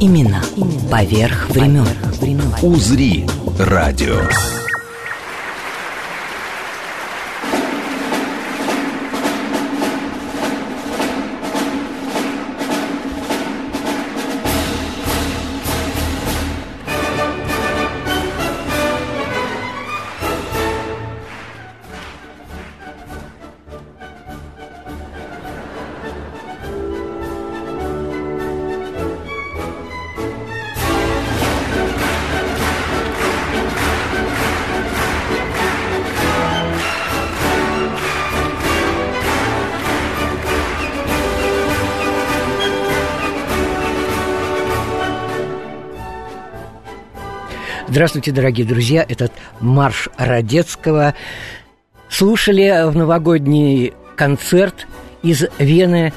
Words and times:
Баребруса 0.00 0.06
Именно 0.06 0.42
поверх 0.90 1.50
времен. 1.50 1.86
«Узри» 2.62 3.26
радио. 3.58 4.59
Здравствуйте, 48.00 48.32
дорогие 48.32 48.66
друзья. 48.66 49.04
Этот 49.06 49.30
марш 49.60 50.08
Радецкого 50.16 51.14
слушали 52.08 52.88
в 52.90 52.96
новогодний 52.96 53.92
концерт 54.16 54.86
из 55.22 55.44
Вены, 55.58 56.14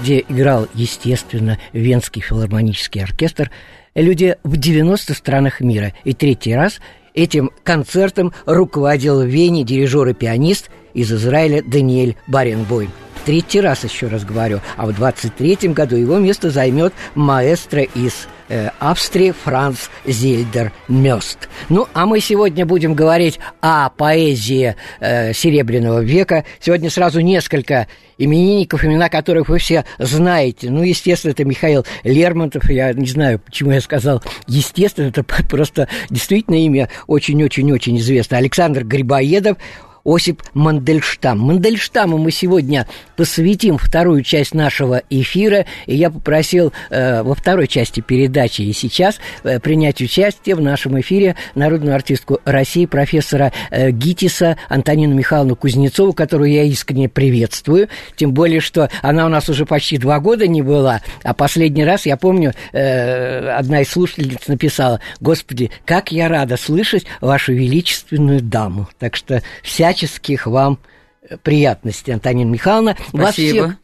где 0.00 0.24
играл, 0.28 0.66
естественно, 0.74 1.56
Венский 1.72 2.20
филармонический 2.20 3.04
оркестр. 3.04 3.52
Люди 3.94 4.38
в 4.42 4.56
90 4.56 5.14
странах 5.14 5.60
мира. 5.60 5.92
И 6.02 6.14
третий 6.14 6.52
раз 6.52 6.80
этим 7.14 7.52
концертом 7.62 8.32
руководил 8.44 9.22
в 9.22 9.26
Вене 9.26 9.62
дирижер 9.62 10.08
и 10.08 10.14
пианист 10.14 10.68
из 10.94 11.12
Израиля 11.12 11.62
Даниэль 11.62 12.16
Баренбойм 12.26 12.90
третий 13.24 13.60
раз 13.60 13.84
еще 13.84 14.08
раз 14.08 14.24
говорю, 14.24 14.60
а 14.76 14.86
в 14.86 14.90
23-м 14.90 15.72
году 15.72 15.96
его 15.96 16.18
место 16.18 16.50
займет 16.50 16.92
маэстро 17.14 17.82
из 17.82 18.28
э, 18.48 18.70
Австрии 18.78 19.32
Франц 19.32 19.88
Зильдер 20.04 20.72
Мёст. 20.88 21.48
Ну, 21.68 21.86
а 21.94 22.06
мы 22.06 22.20
сегодня 22.20 22.66
будем 22.66 22.94
говорить 22.94 23.38
о 23.60 23.90
поэзии 23.90 24.76
э, 25.00 25.32
Серебряного 25.32 26.00
века. 26.00 26.44
Сегодня 26.60 26.90
сразу 26.90 27.20
несколько 27.20 27.86
именинников, 28.18 28.84
имена 28.84 29.08
которых 29.08 29.48
вы 29.48 29.58
все 29.58 29.84
знаете. 29.98 30.70
Ну, 30.70 30.82
естественно, 30.82 31.32
это 31.32 31.44
Михаил 31.44 31.86
Лермонтов. 32.04 32.68
Я 32.68 32.92
не 32.92 33.06
знаю, 33.06 33.38
почему 33.38 33.72
я 33.72 33.80
сказал 33.80 34.22
естественно, 34.46 35.08
это 35.08 35.22
просто 35.48 35.88
действительно 36.10 36.56
имя 36.56 36.88
очень-очень-очень 37.06 37.98
известно. 37.98 38.36
Александр 38.36 38.84
Грибоедов– 38.84 39.56
Осип 40.04 40.42
Мандельштам. 40.54 41.38
Мандельштаму 41.40 42.18
мы 42.18 42.30
сегодня 42.30 42.86
посвятим 43.16 43.78
вторую 43.78 44.22
часть 44.22 44.54
нашего 44.54 45.02
эфира, 45.10 45.66
и 45.86 45.96
я 45.96 46.10
попросил 46.10 46.72
э, 46.90 47.22
во 47.22 47.34
второй 47.34 47.68
части 47.68 48.00
передачи 48.00 48.62
и 48.62 48.72
сейчас 48.72 49.20
э, 49.44 49.60
принять 49.60 50.00
участие 50.00 50.54
в 50.54 50.60
нашем 50.60 50.98
эфире 51.00 51.36
народную 51.54 51.94
артистку 51.94 52.40
России 52.44 52.86
профессора 52.86 53.52
э, 53.70 53.90
ГИТИСа 53.90 54.56
Антонину 54.68 55.14
Михайловну 55.14 55.56
Кузнецову, 55.56 56.12
которую 56.12 56.50
я 56.50 56.62
искренне 56.64 57.08
приветствую, 57.08 57.88
тем 58.16 58.32
более, 58.32 58.60
что 58.60 58.88
она 59.02 59.26
у 59.26 59.28
нас 59.28 59.48
уже 59.48 59.66
почти 59.66 59.98
два 59.98 60.18
года 60.20 60.46
не 60.46 60.62
была, 60.62 61.02
а 61.22 61.34
последний 61.34 61.84
раз, 61.84 62.06
я 62.06 62.16
помню, 62.16 62.54
э, 62.72 63.48
одна 63.50 63.82
из 63.82 63.90
слушательниц 63.90 64.48
написала, 64.48 65.00
«Господи, 65.20 65.70
как 65.84 66.10
я 66.12 66.28
рада 66.28 66.56
слышать 66.56 67.04
вашу 67.20 67.52
величественную 67.52 68.40
даму». 68.40 68.88
Так 68.98 69.16
что 69.16 69.42
вся 69.62 69.89
всяческих 69.90 70.46
вам 70.46 70.78
э, 71.22 71.36
приятностей, 71.42 72.14
Антонина 72.14 72.50
Михайловна. 72.50 72.96
Вас 73.12 73.34
всех, 73.34 73.76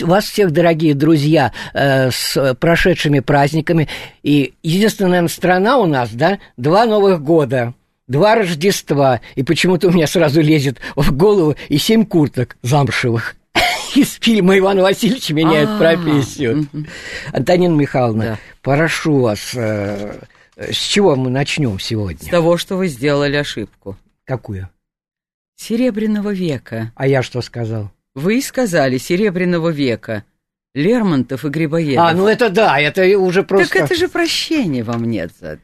вас 0.00 0.24
всех, 0.24 0.50
дорогие 0.50 0.94
друзья, 0.94 1.52
э, 1.72 2.10
с 2.10 2.54
прошедшими 2.54 3.20
праздниками. 3.20 3.88
И 4.22 4.54
единственная, 4.62 5.26
страна 5.28 5.78
у 5.78 5.86
нас, 5.86 6.10
да, 6.12 6.38
два 6.56 6.84
Новых 6.86 7.22
года, 7.22 7.74
два 8.08 8.34
Рождества. 8.34 9.20
И 9.34 9.42
почему-то 9.42 9.88
у 9.88 9.92
меня 9.92 10.06
сразу 10.06 10.40
лезет 10.40 10.78
в 10.96 11.12
голову 11.12 11.54
и 11.68 11.78
семь 11.78 12.04
курток 12.04 12.56
замшевых. 12.62 13.36
Из 13.94 14.18
фильма 14.20 14.58
Ивана 14.58 14.82
Васильевича 14.82 15.34
меняет 15.34 15.68
а. 15.68 15.78
профессию. 15.78 16.66
Антонина 17.32 17.74
Михайловна, 17.74 18.38
прошу 18.62 19.20
вас, 19.20 19.52
э, 19.54 20.18
с 20.56 20.76
чего 20.76 21.14
мы 21.14 21.30
начнем 21.30 21.78
сегодня? 21.78 22.26
С 22.26 22.30
того, 22.30 22.56
что 22.56 22.76
вы 22.76 22.88
сделали 22.88 23.36
ошибку. 23.36 23.96
Какую? 24.24 24.68
Серебряного 25.56 26.30
века. 26.32 26.92
А 26.94 27.06
я 27.06 27.22
что 27.22 27.40
сказал? 27.42 27.90
Вы 28.14 28.40
сказали 28.42 28.98
Серебряного 28.98 29.70
века. 29.70 30.24
Лермонтов 30.74 31.44
и 31.44 31.48
Грибоедов. 31.48 32.04
А, 32.04 32.12
ну 32.14 32.26
это 32.26 32.48
да, 32.48 32.80
это 32.80 33.18
уже 33.18 33.42
просто... 33.42 33.74
Так 33.74 33.84
это 33.84 33.94
же 33.94 34.08
прощение 34.08 34.82
вам 34.82 35.04
нет 35.04 35.30
за... 35.38 35.58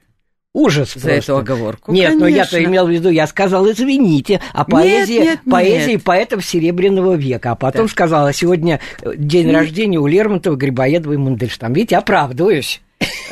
Ужас 0.55 0.95
За 0.95 1.01
просто. 1.01 1.11
эту 1.11 1.37
оговорку. 1.37 1.93
Нет, 1.93 2.09
Конечно. 2.09 2.21
но 2.21 2.35
я-то 2.35 2.65
имел 2.65 2.87
в 2.87 2.91
виду, 2.91 3.11
я 3.11 3.27
сказал, 3.27 3.71
извините, 3.71 4.41
а 4.53 4.65
поэзия, 4.65 5.21
нет, 5.21 5.25
нет, 5.25 5.41
поэзия 5.53 5.93
нет. 5.93 6.05
поэтов 6.05 6.45
Серебряного 6.45 7.15
века. 7.15 7.53
А 7.53 7.55
потом 7.55 7.87
Да. 7.87 7.93
сказала, 7.93 8.33
сегодня 8.33 8.81
э, 9.03 9.13
день 9.17 9.47
Нет. 9.47 9.55
рождения 9.55 9.99
у 9.99 10.07
Лермонтова, 10.07 10.57
Грибоедова 10.57 11.13
и 11.13 11.17
Мандельштама. 11.17 11.75
Видите, 11.75 11.97
оправдываюсь. 11.97 12.81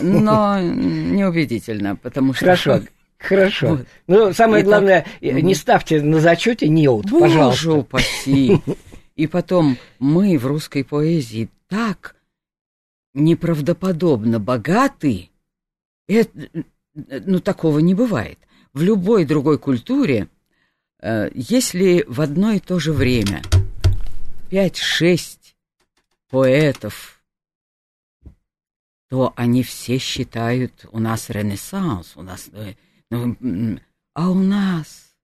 Но 0.01 0.61
неубедительно, 0.61 1.97
потому 1.97 2.33
что... 2.33 2.45
Хорошо. 2.45 2.83
Хорошо. 3.19 3.69
Вот. 3.69 3.87
Ну, 4.07 4.33
самое 4.33 4.63
Итак, 4.63 4.69
главное, 4.69 5.07
э, 5.21 5.41
не 5.41 5.55
ставьте 5.55 6.03
на 6.03 6.21
зачете 6.21 6.69
неуд, 6.69 7.11
Боже 7.11 7.35
пожалуйста. 7.35 7.73
упаси. 7.73 8.61
И 9.17 9.27
потом, 9.27 9.79
мы 9.99 10.39
в 10.39 10.47
русской 10.47 10.85
поэзии 10.85 11.49
так 11.69 12.17
неправдоподобно 13.15 14.39
богаты. 14.39 15.31
Это, 16.07 16.31
ну, 16.95 17.41
такого 17.41 17.79
не 17.79 17.95
бывает. 17.95 18.39
В 18.75 18.83
любой 18.83 19.25
другой 19.25 19.59
культуре, 19.59 20.29
э, 21.01 21.31
если 21.35 22.05
в 22.07 22.21
одно 22.21 22.53
и 22.53 22.61
то 22.61 22.79
же 22.79 22.93
время 22.93 23.43
пять-шесть 24.51 25.57
поэтов, 26.29 27.23
то 29.09 29.33
они 29.37 29.63
все 29.63 29.99
считают, 29.99 30.85
у 30.93 30.99
нас 30.99 31.31
ренессанс, 31.31 32.13
у 32.17 32.23
нас... 32.23 32.51
ну, 33.11 33.79
а 34.15 34.31
у 34.31 34.35
нас... 34.35 35.15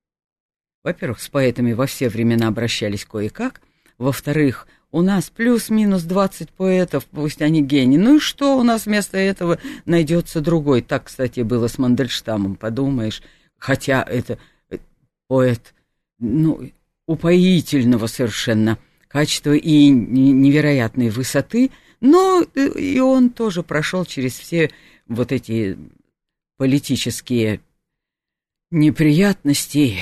Во-первых, 0.85 1.21
с 1.21 1.29
поэтами 1.29 1.73
во 1.73 1.87
все 1.87 2.09
времена 2.09 2.49
обращались 2.49 3.05
кое-как. 3.05 3.63
Во-вторых, 3.99 4.67
у 4.91 5.01
нас 5.01 5.31
плюс-минус 5.31 6.03
20 6.03 6.51
поэтов, 6.51 7.07
пусть 7.07 7.41
они 7.41 7.63
гении. 7.63 7.97
Ну 7.97 8.17
и 8.17 8.21
что 8.21 8.59
у 8.59 8.63
нас 8.63 8.87
вместо 8.87 9.17
этого 9.17 9.59
найдется 9.85 10.41
другой? 10.41 10.83
Так, 10.83 11.05
кстати, 11.05 11.41
было 11.41 11.69
с 11.69 11.79
Мандельштамом, 11.79 12.57
подумаешь. 12.57 13.23
Хотя 13.59 14.03
это 14.03 14.39
э, 14.71 14.79
поэт, 15.29 15.73
ну, 16.19 16.71
упоительного 17.07 18.07
совершенно 18.07 18.77
качества 19.09 19.55
и 19.55 19.89
не- 19.89 20.33
невероятной 20.33 21.11
высоты, 21.11 21.71
но 22.01 22.45
э, 22.55 22.69
и 22.79 23.01
он 23.01 23.31
тоже 23.31 23.63
прошел 23.63 24.05
через 24.05 24.39
все 24.39 24.71
вот 25.07 25.33
эти 25.33 25.79
политические 26.59 27.61
неприятности. 28.73 29.99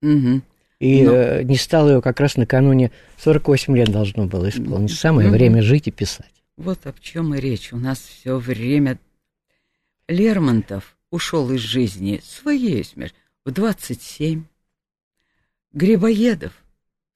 Мгм. 0.00 0.42
И 0.80 1.02
Ну. 1.04 1.12
э, 1.14 1.42
не 1.44 1.56
стало 1.56 1.90
его 1.90 2.00
как 2.00 2.18
раз 2.20 2.36
накануне 2.36 2.90
48 3.18 3.76
лет 3.76 3.90
должно 3.90 4.26
было 4.26 4.48
исполнить. 4.48 4.92
Самое 4.92 5.28
Мгм. 5.28 5.36
время 5.36 5.62
жить 5.62 5.86
и 5.88 5.90
писать. 5.90 6.32
Вот 6.56 6.86
о 6.86 6.94
чем 7.00 7.34
и 7.34 7.40
речь. 7.40 7.72
У 7.72 7.76
нас 7.76 7.98
все 8.00 8.36
время 8.38 8.98
Лермонтов 10.08 10.96
ушел 11.10 11.50
из 11.52 11.60
жизни 11.60 12.20
своей 12.24 12.84
смертью 12.84 13.16
в 13.44 13.50
27, 13.50 14.44
Грибоедов 15.72 16.52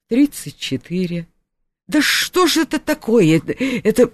в 0.05 0.09
34. 0.09 1.27
Да 1.87 2.01
что 2.01 2.47
же 2.47 2.61
это 2.61 2.79
такое? 2.79 3.41
Это 3.83 4.11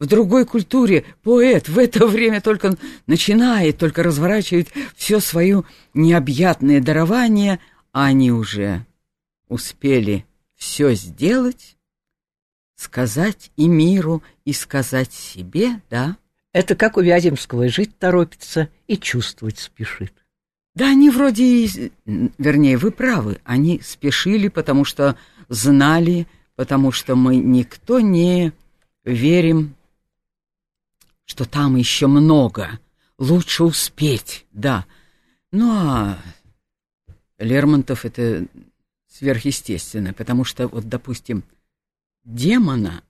в 0.00 0.06
другой 0.06 0.46
культуре 0.46 1.04
поэт 1.22 1.68
в 1.68 1.78
это 1.78 2.06
время 2.06 2.40
только 2.40 2.76
начинает, 3.06 3.76
только 3.78 4.02
разворачивает 4.02 4.68
все 4.96 5.20
свое 5.20 5.62
необъятное 5.92 6.80
дарование, 6.80 7.60
а 7.92 8.06
они 8.06 8.32
уже 8.32 8.86
успели 9.48 10.24
все 10.56 10.94
сделать, 10.94 11.76
сказать 12.76 13.52
и 13.56 13.68
миру, 13.68 14.22
и 14.46 14.54
сказать 14.54 15.12
себе, 15.12 15.82
да? 15.90 16.16
Это 16.52 16.74
как 16.74 16.96
у 16.96 17.00
Вяземского, 17.00 17.68
жить 17.68 17.96
торопится 17.98 18.70
и 18.88 18.96
чувствовать 18.96 19.58
спешит. 19.58 20.14
Да, 20.74 20.88
они 20.88 21.10
вроде, 21.10 21.90
вернее, 22.06 22.78
вы 22.78 22.90
правы, 22.90 23.38
они 23.44 23.80
спешили, 23.84 24.48
потому 24.48 24.84
что 24.84 25.16
знали, 25.48 26.26
потому 26.56 26.90
что 26.90 27.16
мы 27.16 27.36
никто 27.36 28.00
не 28.00 28.52
верим, 29.04 29.74
что 31.30 31.44
там 31.44 31.76
еще 31.76 32.08
много, 32.08 32.80
лучше 33.16 33.62
успеть, 33.62 34.46
да. 34.50 34.84
Ну 35.52 35.70
а 35.70 36.18
Лермонтов 37.38 38.04
это 38.04 38.46
сверхъестественно, 39.06 40.12
потому 40.12 40.44
что, 40.44 40.66
вот, 40.66 40.88
допустим, 40.88 41.44
демона, 42.24 43.04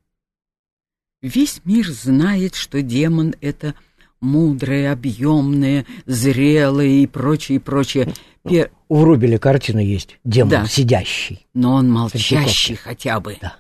весь 1.23 1.63
мир 1.65 1.89
знает, 1.89 2.57
что 2.57 2.83
демон— 2.83 3.35
это 3.41 3.75
мудрое, 4.21 4.93
объемное, 4.93 5.87
зрелое 6.05 6.89
и 6.89 7.07
прочее, 7.07 7.57
и 7.57 7.59
прочее. 7.59 8.13
Пер... 8.47 8.71
У 8.91 9.03
Рубеля 9.03 9.39
картина 9.39 9.79
есть 9.79 10.19
«Демон 10.25 10.51
да. 10.51 10.67
сидящий». 10.67 11.47
Но 11.55 11.73
он 11.73 11.91
молчащий 11.91 12.75
хотя 12.75 13.19
бы. 13.19 13.39
Да. 13.41 13.57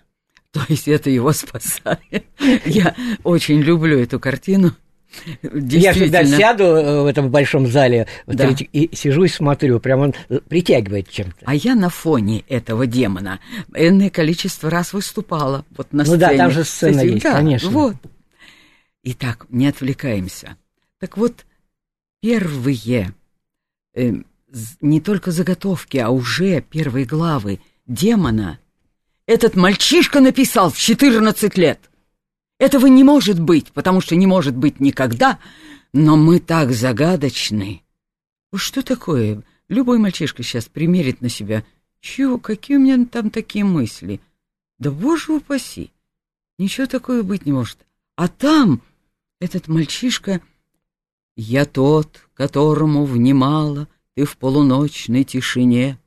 То 0.53 0.61
есть 0.69 0.89
это 0.89 1.11
его 1.11 1.33
спасает. 1.33 2.25
Я 2.65 2.95
очень 3.23 3.61
люблю 3.61 3.99
эту 3.99 4.19
картину. 4.19 4.75
Я 5.43 5.93
всегда 5.93 6.25
сяду 6.25 6.65
э, 6.65 7.03
в 7.03 7.07
этом 7.07 7.31
большом 7.31 7.67
зале 7.67 8.07
да. 8.29 8.49
и 8.51 8.95
сижу 8.95 9.25
и 9.25 9.29
смотрю, 9.29 9.81
прям 9.81 10.01
он 10.01 10.15
притягивает 10.49 11.11
чем-то. 11.11 11.39
А 11.47 11.55
я 11.57 11.75
на 11.75 11.91
фоне 11.91 12.45
этого 12.49 12.87
демона 12.87 13.41
энное 13.75 14.09
количество 14.11 14.71
раз 14.71 14.93
выступала 14.93 15.65
вот 15.77 15.93
на 15.93 16.05
сцене. 16.05 16.17
Ну 16.17 16.21
да, 16.21 16.37
там 16.37 16.51
же 16.53 16.63
сцена 16.63 17.01
есть, 17.01 17.25
да, 17.25 17.33
конечно. 17.33 17.71
Вот. 17.71 17.97
Итак, 19.03 19.47
не 19.49 19.67
отвлекаемся. 19.67 20.57
Так 21.01 21.17
вот, 21.17 21.45
первые 22.21 23.13
э, 23.95 24.13
не 24.81 25.01
только 25.01 25.33
заготовки, 25.33 25.97
а 25.97 26.11
уже 26.11 26.61
первые 26.61 27.05
главы 27.05 27.59
демона 27.89 28.60
этот 29.31 29.55
мальчишка 29.55 30.21
написал 30.21 30.71
в 30.71 30.77
14 30.77 31.57
лет. 31.57 31.89
Этого 32.59 32.87
не 32.87 33.05
может 33.05 33.39
быть, 33.39 33.71
потому 33.71 34.01
что 34.01 34.17
не 34.17 34.27
может 34.27 34.57
быть 34.57 34.81
никогда, 34.81 35.39
но 35.93 36.17
мы 36.17 36.41
так 36.41 36.73
загадочны. 36.73 37.85
Что 38.53 38.83
такое? 38.83 39.45
Любой 39.69 39.99
мальчишка 39.99 40.43
сейчас 40.43 40.65
примерит 40.65 41.21
на 41.21 41.29
себя. 41.29 41.65
Чего, 42.01 42.39
какие 42.39 42.77
у 42.77 42.81
меня 42.81 43.07
там 43.07 43.31
такие 43.31 43.65
мысли? 43.65 44.21
Да 44.81 44.91
боже 44.91 45.31
упаси! 45.33 45.93
Ничего 46.59 46.89
такого 46.89 47.23
быть 47.23 47.47
не 47.47 47.53
может. 47.53 47.79
А 48.17 48.27
там 48.27 48.83
этот 49.41 49.69
мальчишка... 49.69 50.41
Я 51.37 51.67
тот, 51.67 52.27
которому 52.35 53.05
внимала 53.05 53.87
ты 54.17 54.25
в 54.25 54.37
полуночной 54.37 55.23
тишине, 55.23 56.00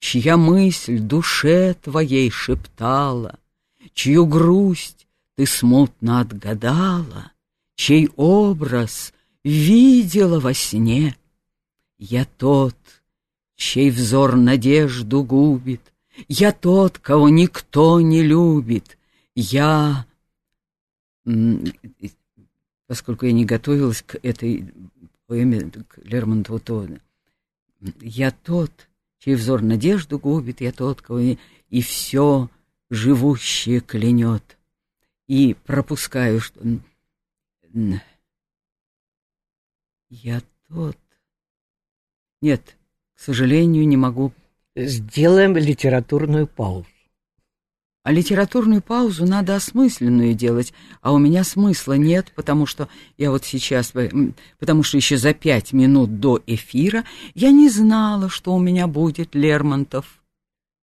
Чья 0.00 0.36
мысль 0.36 0.98
душе 0.98 1.74
твоей 1.74 2.30
шептала, 2.30 3.38
Чью 3.94 4.26
грусть 4.26 5.06
ты 5.34 5.46
смутно 5.46 6.20
отгадала, 6.20 7.32
Чей 7.74 8.08
образ 8.16 9.12
видела 9.44 10.40
во 10.40 10.54
сне. 10.54 11.16
Я 11.98 12.24
тот, 12.24 12.76
чей 13.56 13.90
взор 13.90 14.36
надежду 14.36 15.22
губит, 15.24 15.92
Я 16.28 16.52
тот, 16.52 16.98
кого 16.98 17.28
никто 17.28 18.00
не 18.00 18.22
любит, 18.22 18.98
Я... 19.34 20.06
Поскольку 22.86 23.26
я 23.26 23.32
не 23.32 23.44
готовилась 23.44 24.02
к 24.02 24.18
этой 24.22 24.72
поэме, 25.26 25.70
к 25.88 25.98
Лермонтову, 25.98 26.58
то 26.58 26.88
я 28.00 28.30
тот, 28.30 28.87
чей 29.28 29.34
взор 29.34 29.60
надежду 29.60 30.18
губит, 30.18 30.62
я 30.62 30.72
тот, 30.72 31.02
кого 31.02 31.18
и, 31.18 31.36
и 31.68 31.82
все 31.82 32.48
живущее 32.88 33.80
клянет 33.80 34.56
и 35.26 35.54
пропускаю, 35.66 36.40
что 36.40 36.58
я 40.08 40.40
тот. 40.68 40.96
Нет, 42.40 42.78
к 43.14 43.20
сожалению, 43.20 43.86
не 43.86 43.98
могу. 43.98 44.32
Сделаем 44.74 45.58
литературную 45.58 46.46
паузу. 46.46 46.86
А 48.04 48.12
литературную 48.12 48.80
паузу 48.80 49.26
надо 49.26 49.56
осмысленную 49.56 50.34
делать, 50.34 50.72
а 51.02 51.12
у 51.12 51.18
меня 51.18 51.44
смысла 51.44 51.94
нет, 51.94 52.32
потому 52.34 52.64
что 52.64 52.88
я 53.18 53.30
вот 53.30 53.44
сейчас, 53.44 53.92
потому 54.58 54.82
что 54.82 54.96
еще 54.96 55.16
за 55.16 55.34
пять 55.34 55.72
минут 55.72 56.20
до 56.20 56.40
эфира 56.46 57.04
я 57.34 57.50
не 57.50 57.68
знала, 57.68 58.28
что 58.28 58.54
у 58.54 58.60
меня 58.60 58.86
будет 58.86 59.34
Лермонтов. 59.34 60.17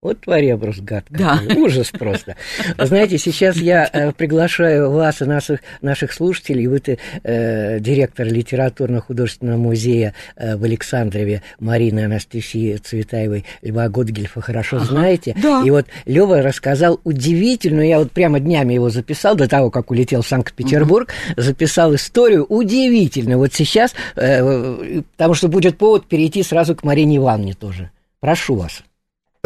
Вот 0.05 0.21
тваребрус 0.21 0.81
гад. 0.81 1.05
Да. 1.09 1.41
Ужас 1.55 1.89
просто. 1.89 2.35
Знаете, 2.77 3.17
сейчас 3.17 3.55
я 3.55 3.89
э, 3.91 4.11
приглашаю 4.11 4.91
вас 4.91 5.23
и 5.23 5.25
наших, 5.25 5.61
наших 5.81 6.13
слушателей. 6.13 6.67
Вы 6.67 6.79
э, 7.23 7.79
директор 7.79 8.27
литературно-художественного 8.27 9.57
музея 9.57 10.13
э, 10.35 10.57
в 10.57 10.63
Александрове 10.63 11.41
Марины 11.59 12.05
Анастасии 12.05 12.75
Цветаевой, 12.75 13.45
Льва 13.63 13.89
Годгельфа 13.89 14.41
хорошо 14.41 14.77
ага. 14.77 14.85
знаете. 14.85 15.35
Да. 15.41 15.63
И 15.65 15.71
вот 15.71 15.87
Лева 16.05 16.43
рассказал 16.43 16.99
удивительную, 17.03 17.87
я 17.87 17.97
вот 17.97 18.11
прямо 18.11 18.39
днями 18.39 18.75
его 18.75 18.91
записал, 18.91 19.35
до 19.35 19.47
того, 19.47 19.71
как 19.71 19.89
улетел 19.89 20.21
в 20.21 20.27
Санкт-Петербург, 20.27 21.09
угу. 21.31 21.41
записал 21.41 21.95
историю 21.95 22.45
удивительную. 22.45 23.39
Вот 23.39 23.55
сейчас, 23.55 23.95
э, 24.17 25.01
потому 25.17 25.33
что 25.33 25.47
будет 25.47 25.79
повод 25.79 26.05
перейти 26.05 26.43
сразу 26.43 26.75
к 26.75 26.83
Марине 26.83 27.17
Ивановне 27.17 27.55
тоже. 27.55 27.89
Прошу 28.19 28.53
вас. 28.53 28.83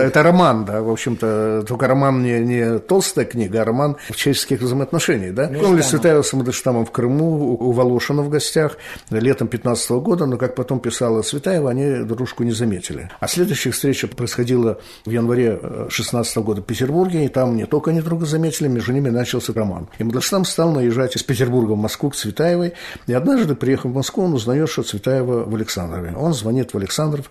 Это 0.02 0.24
роман, 0.24 0.66
да, 0.66 0.82
в 0.82 0.90
общем-то, 0.90 1.64
только 1.68 1.88
роман 1.88 2.24
не, 2.24 2.40
не 2.40 2.80
толстая 2.80 3.26
книга, 3.26 3.62
а 3.62 3.66
роман 3.66 3.98
человеческих 4.14 4.62
взаимоотношений, 4.62 5.32
да. 5.32 5.48
Помнили 5.48 5.82
Светаева 5.82 6.22
с 6.22 6.34
Мандельштамом 6.34 6.86
в 6.86 6.92
Крыму, 6.92 7.56
у 7.56 7.72
Волошина 7.72 8.22
в 8.22 8.30
гостях, 8.30 8.78
летом 9.10 9.48
15 9.48 9.92
-го 9.92 10.02
года, 10.02 10.26
но, 10.26 10.38
как 10.38 10.56
потом 10.56 10.80
писала 10.80 11.22
Светаева, 11.22 11.70
они 11.70 12.04
дружку 12.04 12.44
не 12.44 12.52
заметили. 12.52 13.10
А 13.20 13.28
следующая 13.28 13.72
встреча 13.72 14.08
происходила 14.08 14.80
в 15.06 15.10
январе 15.10 15.60
16 15.90 16.38
-го 16.38 16.44
года 16.44 16.62
в 16.62 16.66
Петербурге, 16.66 17.26
и 17.26 17.28
там 17.28 17.56
не 17.56 17.66
только 17.66 17.92
они 17.92 18.02
друга 18.02 18.26
заметили, 18.26 18.68
между 18.68 18.92
ними 18.92 19.10
начался 19.10 19.54
роман. 19.54 19.88
И 19.98 20.04
Мандельштам 20.04 20.46
стал 20.46 20.72
наезжать 20.72 21.16
из 21.16 21.24
Петербурга 21.24 21.74
в 21.74 21.78
Москву 21.78 22.10
к 22.10 22.16
Цветаевой, 22.16 22.74
и 23.08 23.14
однажды, 23.14 23.56
приехав 23.56 23.92
в 23.92 23.96
Москву, 23.96 24.24
он 24.24 24.34
узнает, 24.34 24.70
что 24.70 24.84
Цветаева 24.84 25.46
в 25.46 25.56
Александрове. 25.56 26.14
Он 26.18 26.34
звонит 26.34 26.74
в 26.74 26.78
Александров, 26.78 27.30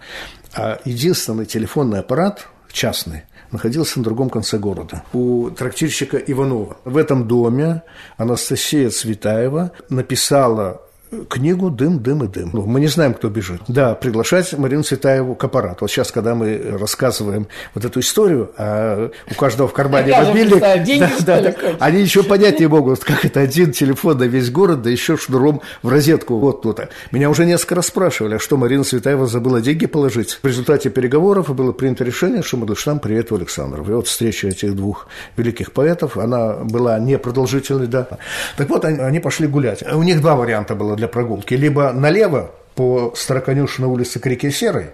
а 0.55 0.79
единственный 0.85 1.47
телефонный 1.47 2.01
аппарат, 2.01 2.49
частный, 2.73 3.23
находился 3.51 3.99
на 3.99 4.05
другом 4.05 4.31
конце 4.31 4.59
города, 4.59 5.03
у 5.13 5.51
трактирщика 5.51 6.17
Иванова. 6.17 6.77
В 6.85 6.97
этом 6.97 7.27
доме 7.27 7.83
Анастасия 8.17 8.91
Цветаева 8.91 9.73
написала 9.89 10.83
книгу 11.29 11.71
«Дым, 11.71 12.03
дым 12.03 12.25
и 12.25 12.29
дым». 12.29 12.51
Ну, 12.53 12.63
мы 12.67 12.81
не 12.81 12.87
знаем, 12.87 13.15
кто 13.15 13.29
бежит. 13.29 13.63
Да, 13.69 13.95
приглашать 13.95 14.53
Марину 14.57 14.83
Цветаеву 14.83 15.35
к 15.35 15.45
аппарату. 15.45 15.79
Вот 15.83 15.91
сейчас, 15.91 16.13
когда 16.13 16.35
мы 16.35 16.77
рассказываем 16.79 17.47
вот 17.75 17.85
эту 17.85 18.01
историю, 18.01 18.51
а 18.57 19.11
у 19.31 19.35
каждого 19.35 19.69
в 19.69 19.73
кармане 19.73 20.15
мобильник, 20.17 20.61
да, 21.25 21.41
да, 21.41 21.41
да, 21.41 21.55
они 21.81 22.01
еще 22.01 22.23
понять 22.23 22.61
не 22.61 22.67
могут, 22.67 23.05
как 23.05 23.25
это 23.25 23.41
один 23.41 23.73
телефон 23.73 24.19
на 24.19 24.25
весь 24.25 24.51
город, 24.51 24.83
да 24.83 24.91
еще 24.91 25.17
шнуром 25.17 25.63
в 25.83 25.89
розетку. 25.89 26.39
Вот 26.39 26.63
тут. 26.63 26.81
Меня 27.11 27.31
уже 27.31 27.47
несколько 27.47 27.77
раз 27.77 27.87
спрашивали, 27.87 28.35
а 28.35 28.39
что 28.39 28.57
Марина 28.57 28.85
Цветаева 28.85 29.27
забыла 29.27 29.61
деньги 29.61 29.87
положить. 29.87 30.39
В 30.43 30.47
результате 30.47 30.91
переговоров 30.91 31.55
было 31.55 31.73
принято 31.73 32.05
решение, 32.05 32.43
что 32.43 32.57
Мандельштам 32.57 33.01
приедет 33.01 33.31
в 33.31 33.35
Александров. 33.35 33.89
И 33.89 33.93
вот 33.93 34.07
встреча 34.07 34.49
этих 34.49 34.77
двух 34.77 35.09
великих 35.37 35.73
поэтов, 35.73 36.17
она 36.17 36.55
была 36.65 36.99
непродолжительной, 36.99 37.87
да. 37.87 38.09
Так 38.57 38.69
вот, 38.69 38.85
они, 38.85 38.99
они 38.99 39.21
пошли 39.21 39.47
гулять. 39.47 39.83
У 39.93 40.03
них 40.03 40.21
два 40.21 40.37
варианта 40.37 40.75
было 40.75 40.98
для 40.99 41.09
прогулки. 41.09 41.55
Либо 41.55 41.93
налево 41.93 42.51
по 42.75 43.13
Староконюшиной 43.17 43.89
улице 43.89 44.21
к 44.21 44.27
реке 44.27 44.51
Серой, 44.51 44.91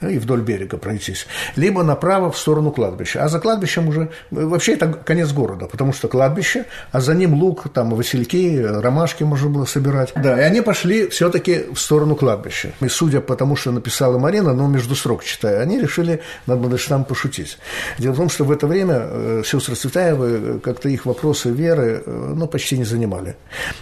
и 0.00 0.18
вдоль 0.18 0.42
берега 0.42 0.76
пройтись, 0.76 1.26
либо 1.56 1.82
направо 1.82 2.30
в 2.30 2.38
сторону 2.38 2.70
кладбища. 2.70 3.24
А 3.24 3.28
за 3.28 3.40
кладбищем 3.40 3.88
уже, 3.88 4.10
вообще 4.30 4.74
это 4.74 4.92
конец 4.92 5.32
города, 5.32 5.66
потому 5.66 5.92
что 5.92 6.08
кладбище, 6.08 6.66
а 6.92 7.00
за 7.00 7.14
ним 7.14 7.34
луг, 7.34 7.66
там 7.72 7.90
васильки, 7.90 8.62
ромашки 8.62 9.24
можно 9.24 9.48
было 9.48 9.64
собирать. 9.64 10.12
Да, 10.14 10.38
и 10.38 10.42
они 10.42 10.60
пошли 10.60 11.08
все-таки 11.08 11.66
в 11.72 11.78
сторону 11.78 12.14
кладбища. 12.14 12.72
И 12.80 12.88
судя 12.88 13.20
по 13.20 13.34
тому, 13.34 13.56
что 13.56 13.72
написала 13.72 14.18
Марина, 14.18 14.54
но 14.54 14.68
между 14.68 14.94
строк 14.94 15.24
читая, 15.24 15.60
они 15.60 15.80
решили 15.80 16.22
над 16.46 16.60
Мандельштамом 16.60 17.04
пошутить. 17.04 17.58
Дело 17.98 18.12
в 18.12 18.16
том, 18.16 18.28
что 18.28 18.44
в 18.44 18.52
это 18.52 18.66
время 18.66 19.00
э, 19.00 19.42
сестры 19.44 19.74
Цветаевы 19.74 20.26
э, 20.26 20.58
как-то 20.62 20.88
их 20.88 21.06
вопросы 21.06 21.50
веры 21.50 22.02
э, 22.04 22.32
ну, 22.36 22.46
почти 22.46 22.78
не 22.78 22.84
занимали. 22.84 23.36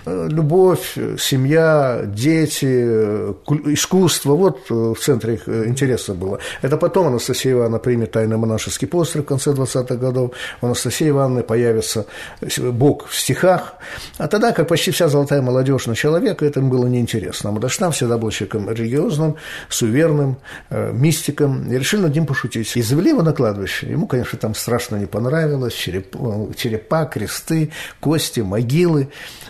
Любовь, 0.06 0.96
семья, 1.18 2.02
дети, 2.04 2.66
искусство, 3.72 4.34
вот 4.34 4.70
в 4.70 4.96
центре 4.96 5.34
их 5.34 5.48
интереса 5.48 6.05
место 6.06 6.14
было. 6.14 6.38
Это 6.62 6.76
потом 6.76 7.08
Анастасия 7.08 7.52
Ивановна 7.52 7.78
примет 7.78 8.12
тайный 8.12 8.36
монашеский 8.36 8.88
постриг 8.88 9.24
в 9.24 9.28
конце 9.28 9.50
20-х 9.50 9.96
годов. 9.96 10.32
У 10.60 10.66
Анастасии 10.66 11.08
Ивановны 11.08 11.42
появится 11.42 12.06
Бог 12.58 13.08
в 13.08 13.18
стихах. 13.18 13.74
А 14.18 14.28
тогда, 14.28 14.52
как 14.52 14.68
почти 14.68 14.90
вся 14.90 15.08
золотая 15.08 15.42
молодежь 15.42 15.86
на 15.86 15.94
человека, 15.94 16.44
это 16.44 16.60
им 16.60 16.70
было 16.70 16.86
неинтересно. 16.86 17.52
Мадашнам 17.52 17.92
всегда 17.92 18.18
был 18.18 18.30
человеком 18.30 18.70
религиозным, 18.70 19.36
суверенным, 19.68 20.36
э, 20.70 20.92
мистиком. 20.92 21.70
И 21.72 21.78
решили 21.78 22.02
над 22.02 22.14
ним 22.14 22.26
пошутить. 22.26 22.76
И 22.76 22.82
завели 22.82 23.10
его 23.10 23.22
на 23.22 23.32
кладбище. 23.32 23.90
Ему, 23.90 24.06
конечно, 24.06 24.38
там 24.38 24.54
страшно 24.54 24.96
не 24.96 25.06
понравилось. 25.06 25.74
Череп, 25.74 26.16
э, 26.16 26.54
черепа, 26.56 27.04
кресты, 27.04 27.70
кости, 28.00 28.40
могилы. 28.40 29.08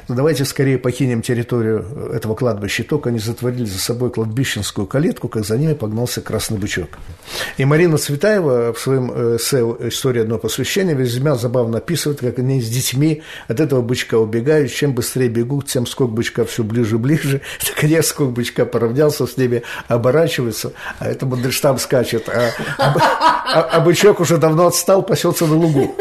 Но 0.08 0.14
давайте 0.14 0.44
скорее 0.44 0.78
покинем 0.78 1.22
территорию 1.22 2.12
этого 2.14 2.34
кладбища. 2.34 2.82
И 2.82 2.86
только 2.86 3.08
они 3.08 3.18
затворили 3.18 3.64
за 3.64 3.78
собой 3.78 4.10
кладбищенскую 4.10 4.86
калитку, 4.86 5.28
как 5.28 5.44
за 5.44 5.58
ними 5.58 5.74
погнался 5.74 6.20
красный 6.20 6.45
красный 6.46 6.58
бычок. 6.58 6.90
И 7.56 7.64
Марина 7.64 7.98
Цветаева 7.98 8.72
в 8.72 8.78
своем 8.78 9.10
э, 9.12 9.36
эссе 9.36 9.58
«История 9.88 10.22
одного 10.22 10.40
посвящения» 10.40 10.94
весьма 10.94 11.34
забавно 11.34 11.78
описывает, 11.78 12.20
как 12.20 12.38
они 12.38 12.60
с 12.60 12.68
детьми 12.68 13.22
от 13.48 13.60
этого 13.60 13.82
бычка 13.82 14.16
убегают. 14.18 14.70
Чем 14.72 14.94
быстрее 14.94 15.28
бегут, 15.28 15.66
тем 15.66 15.86
скок 15.86 16.12
бычка 16.12 16.44
все 16.44 16.62
ближе 16.62 16.96
и 16.96 16.98
ближе. 16.98 17.40
Наконец 17.74 18.06
скок 18.06 18.32
бычка 18.32 18.64
поравнялся 18.64 19.26
с 19.26 19.36
ними, 19.36 19.62
оборачивается, 19.88 20.72
а 20.98 21.08
это 21.08 21.26
Мандельштам 21.26 21.78
скачет. 21.78 22.28
А, 22.28 22.50
а, 22.78 22.94
а, 22.94 23.60
а 23.62 23.80
бычок 23.80 24.20
уже 24.20 24.38
давно 24.38 24.66
отстал, 24.66 25.02
пасется 25.02 25.46
на 25.46 25.56
лугу. 25.56 25.96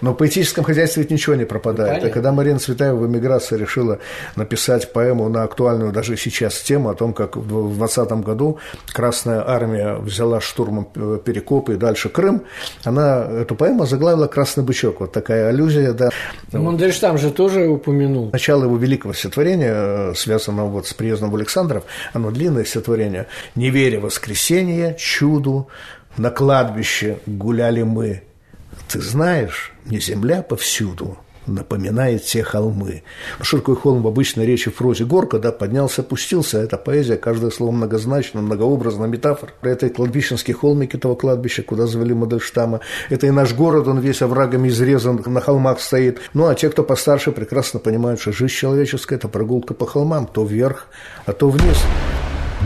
Но 0.00 0.12
в 0.12 0.16
поэтическом 0.16 0.64
хозяйстве 0.64 1.02
ведь 1.02 1.10
ничего 1.10 1.34
не 1.34 1.44
пропадает. 1.44 2.02
Ну, 2.02 2.08
и 2.08 2.12
когда 2.12 2.32
Марина 2.32 2.58
Цветаева 2.58 2.96
в 2.96 3.06
эмиграции 3.06 3.56
решила 3.56 3.98
написать 4.36 4.92
поэму 4.92 5.28
на 5.28 5.42
актуальную 5.42 5.92
даже 5.92 6.16
сейчас 6.16 6.60
тему 6.60 6.90
о 6.90 6.94
том, 6.94 7.12
как 7.12 7.36
в 7.36 7.76
20 7.76 8.10
году 8.24 8.58
Красная 8.92 9.46
Армия 9.46 9.96
взяла 9.96 10.40
штурмом 10.40 10.84
Перекоп 11.24 11.70
и 11.70 11.76
дальше 11.76 12.08
Крым, 12.08 12.42
она 12.84 13.24
эту 13.24 13.54
поэму 13.54 13.86
заглавила 13.86 14.26
«Красный 14.26 14.64
бычок». 14.64 15.00
Вот 15.00 15.12
такая 15.12 15.48
аллюзия, 15.48 15.92
да. 15.92 16.10
Ну, 16.52 16.62
Мандельштам 16.62 17.18
же 17.18 17.30
тоже 17.30 17.68
упомянул. 17.68 18.30
Начало 18.32 18.64
его 18.64 18.76
великого 18.76 19.12
стихотворения, 19.12 20.12
связанного 20.14 20.68
вот 20.68 20.86
с 20.86 20.94
приездом 20.94 21.30
в 21.30 21.36
Александров, 21.36 21.84
оно 22.12 22.30
длинное 22.30 22.64
стихотворение. 22.64 23.26
«Не 23.54 23.70
веря 23.70 24.00
в 24.00 24.04
воскресенье, 24.04 24.96
чуду, 24.98 25.68
на 26.16 26.30
кладбище 26.30 27.18
гуляли 27.26 27.82
мы, 27.82 28.22
ты 28.90 29.00
знаешь, 29.00 29.72
мне 29.84 30.00
земля 30.00 30.42
повсюду 30.42 31.18
напоминает 31.46 32.24
те 32.24 32.42
холмы. 32.42 33.02
Ну, 33.38 33.74
холм 33.74 34.02
в 34.02 34.06
обычной 34.06 34.46
речи 34.46 34.70
в 34.70 34.76
фрозе 34.76 35.04
горка, 35.04 35.38
да, 35.38 35.52
поднялся, 35.52 36.02
опустился, 36.02 36.58
это 36.58 36.76
поэзия, 36.76 37.16
каждое 37.16 37.50
слово 37.50 37.72
многозначно, 37.72 38.40
многообразно, 38.42 39.06
метафор. 39.06 39.52
Это 39.62 39.86
и 39.86 39.90
кладбищенский 39.90 40.54
холмик 40.54 40.94
этого 40.94 41.14
кладбища, 41.14 41.62
куда 41.62 41.86
завели 41.86 42.14
Модельштама, 42.14 42.80
это 43.08 43.26
и 43.26 43.30
наш 43.30 43.54
город, 43.54 43.88
он 43.88 44.00
весь 44.00 44.22
оврагами 44.22 44.68
изрезан, 44.68 45.22
на 45.24 45.40
холмах 45.40 45.80
стоит. 45.80 46.20
Ну, 46.34 46.46
а 46.46 46.54
те, 46.54 46.68
кто 46.68 46.82
постарше, 46.82 47.32
прекрасно 47.32 47.80
понимают, 47.80 48.20
что 48.20 48.32
жизнь 48.32 48.52
человеческая– 48.52 49.14
это 49.16 49.28
прогулка 49.28 49.74
по 49.74 49.86
холмам, 49.86 50.26
то 50.26 50.44
вверх, 50.44 50.88
а 51.26 51.32
то 51.32 51.48
вниз. 51.48 51.78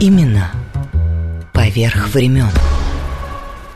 Именно 0.00 0.50
поверх 1.52 2.08
времен. 2.08 2.50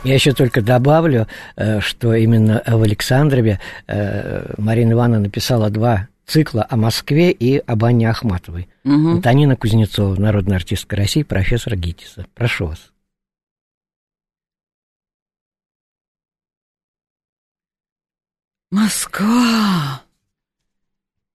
Я 0.05 0.15
еще 0.15 0.33
только 0.33 0.63
добавлю, 0.63 1.27
э, 1.57 1.81
что 1.81 2.15
именно 2.15 2.63
в 2.65 2.83
Александрове 2.83 3.61
э, 3.87 4.55
Марина 4.57 4.93
Ивановна 4.93 5.25
написала 5.25 5.71
два 5.71 6.09
цикла 6.25 6.67
о 6.69 6.77
Москве 6.77 7.33
и 7.33 7.59
об 7.59 7.85
Анне 7.85 8.09
Ахматовой. 8.09 8.69
Угу. 8.85 9.09
Антонина 9.09 9.57
Кузнецова, 9.57 10.15
народная 10.21 10.57
артистка 10.57 10.95
России, 10.97 11.23
профессор 11.25 11.75
ГИТИСа. 11.75 12.27
Прошу 12.35 12.67
вас. 12.67 12.93
Москва! 18.71 20.03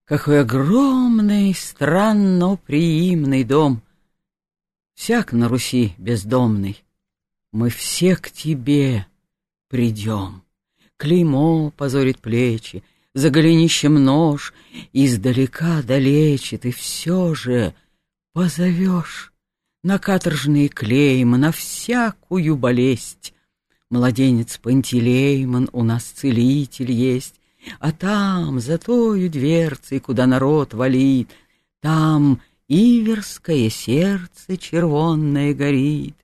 Какой 0.06 0.42
огромный, 0.42 1.54
странно 1.56 2.58
приимный 2.58 3.44
дом! 3.44 3.82
Всяк 4.94 5.34
на 5.34 5.50
Руси 5.50 5.96
бездомный 5.98 6.84
мы 7.54 7.70
все 7.70 8.18
к 8.18 8.32
тебе 8.32 9.06
придем. 9.70 10.44
Клеймо 10.98 11.72
позорит 11.72 12.20
плечи, 12.20 12.84
за 13.14 13.30
голенищем 13.30 14.04
нож, 14.04 14.54
Издалека 14.92 15.84
далече 15.84 16.58
ты 16.58 16.72
все 16.72 17.36
же 17.36 17.76
позовешь 18.34 19.32
На 19.84 20.00
каторжные 20.00 20.68
клеймы, 20.68 21.38
на 21.38 21.52
всякую 21.52 22.58
болезнь. 22.58 23.34
Младенец 23.92 24.58
Пантелеймон, 24.58 25.70
у 25.74 25.84
нас 25.84 26.06
целитель 26.06 26.92
есть, 26.92 27.36
А 27.80 27.92
там, 27.92 28.60
за 28.60 28.80
тою 28.80 29.30
дверцей, 29.30 30.00
куда 30.00 30.26
народ 30.26 30.74
валит, 30.74 31.30
Там 31.82 32.42
иверское 32.68 33.70
сердце 33.70 34.58
червонное 34.58 35.54
горит, 35.54 36.16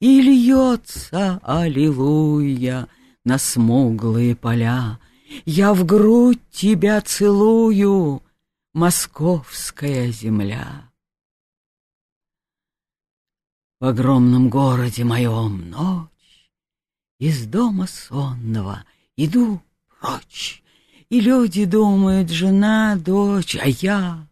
и 0.00 0.20
льется, 0.20 1.40
аллилуйя, 1.42 2.88
на 3.24 3.38
смуглые 3.38 4.36
поля. 4.36 4.98
Я 5.44 5.74
в 5.74 5.84
грудь 5.84 6.40
тебя 6.50 7.00
целую, 7.00 8.22
московская 8.72 10.10
земля. 10.10 10.90
В 13.80 13.86
огромном 13.86 14.48
городе 14.48 15.04
моем 15.04 15.70
ночь, 15.70 16.08
Из 17.20 17.46
дома 17.46 17.86
сонного 17.86 18.84
иду 19.16 19.60
прочь, 20.00 20.62
И 21.10 21.20
люди 21.20 21.64
думают, 21.64 22.30
жена, 22.30 22.96
дочь, 22.96 23.56
а 23.56 23.66
я 23.66 24.26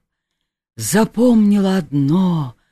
Запомнила 0.77 1.79
одно— 1.79 2.55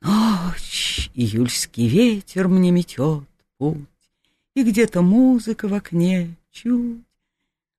ночь 0.00 1.10
Июльский 1.14 1.88
ветер 1.88 2.48
мне 2.48 2.70
метет 2.70 3.24
путь, 3.58 3.78
И 4.54 4.62
где-то 4.62 5.02
музыка 5.02 5.68
в 5.68 5.74
окне 5.74 6.36
чуть. 6.50 7.02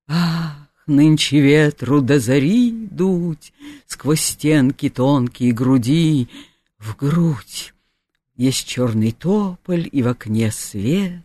Ах, 0.08 0.68
нынче 0.86 1.40
ветру 1.40 2.00
до 2.00 2.18
зари 2.18 2.70
дуть 2.70 3.52
Сквозь 3.86 4.20
стенки 4.20 4.88
тонкие 4.88 5.52
груди 5.52 6.28
В 6.78 6.96
грудь. 6.96 7.74
Есть 8.36 8.66
черный 8.66 9.12
тополь, 9.12 9.88
и 9.90 10.02
в 10.02 10.08
окне 10.08 10.50
свет, 10.50 11.22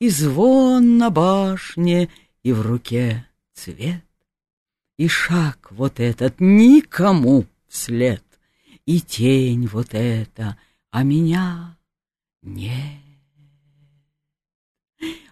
И 0.00 0.08
звон 0.08 0.98
на 0.98 1.10
башне, 1.10 2.08
и 2.42 2.52
в 2.52 2.62
руке 2.62 3.26
цвет. 3.54 4.02
И 4.98 5.08
шаг 5.08 5.68
вот 5.70 6.00
этот 6.00 6.36
никому 6.38 7.44
вслед, 7.68 8.22
И 8.86 9.00
тень 9.00 9.66
вот 9.66 9.88
эта 9.92 10.56
а 10.90 11.02
меня 11.02 11.76
нет. 12.42 13.02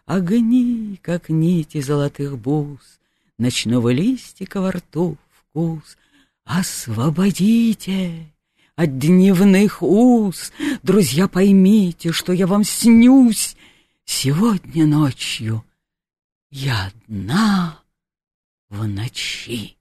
Огни, 0.05 0.99
как 1.01 1.31
нити 1.31 1.81
золотых 1.81 2.37
бус, 2.39 3.01
Ночного 3.39 3.91
листика 3.93 4.61
во 4.61 4.71
рту 4.73 5.17
вкус. 5.31 5.97
Освободите 6.45 8.31
от 8.77 8.99
дневных 8.99 9.83
уз, 9.83 10.53
Друзья, 10.83 11.27
поймите, 11.27 12.13
что 12.13 12.33
я 12.33 12.47
вам 12.47 12.65
снюсь 12.65 13.57
Сегодня 14.05 14.87
ночью. 14.87 15.65
Я 16.51 16.93
одна 17.09 17.83
в 18.69 18.87
ночи. 18.87 19.77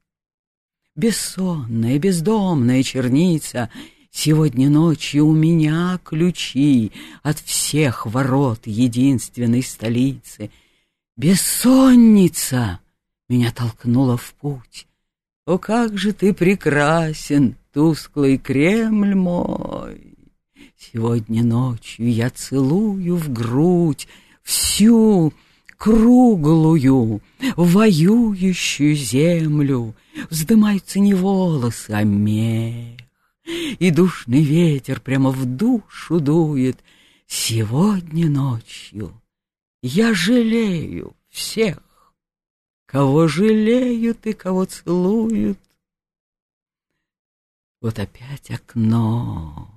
Бессонная, 0.96 1.98
бездомная 2.00 2.84
черница— 2.84 3.70
Сегодня 4.16 4.70
ночью 4.70 5.26
у 5.26 5.34
меня 5.34 6.00
ключи 6.04 6.92
От 7.24 7.40
всех 7.40 8.06
ворот 8.06 8.62
единственной 8.66 9.64
столицы. 9.64 10.52
Бессонница 11.18 12.80
меня 13.28 13.52
толкнула 13.52 14.18
в 14.18 14.36
путь. 14.36 14.88
О, 15.48 15.58
как 15.58 15.98
же 15.98 16.14
ты 16.14 16.32
прекрасен, 16.34 17.56
тусклый 17.74 18.38
Кремль 18.38 19.16
мой! 19.16 20.16
Сегодня 20.78 21.44
ночью 21.44 22.12
я 22.12 22.30
целую 22.30 23.16
в 23.16 23.34
грудь 23.34 24.08
всю 24.44 25.34
круглую, 25.84 27.22
воюющую 27.58 28.96
землю. 28.96 29.94
Вздымаются 30.30 31.00
не 31.00 31.14
волосы, 31.14 31.92
а 31.92 32.04
мех, 32.04 33.02
и 33.44 33.92
душный 33.92 34.44
ветер 34.44 35.02
прямо 35.02 35.32
в 35.32 35.44
душу 35.44 36.22
дует. 36.22 36.80
Сегодня 37.28 38.30
ночью 38.30 39.22
я 39.82 40.14
жалею 40.14 41.18
всех, 41.28 42.14
кого 42.86 43.28
жалеют 43.28 44.26
и 44.26 44.32
кого 44.32 44.64
целуют. 44.64 45.60
Вот 47.82 48.00
опять 48.00 48.50
окно, 48.52 49.70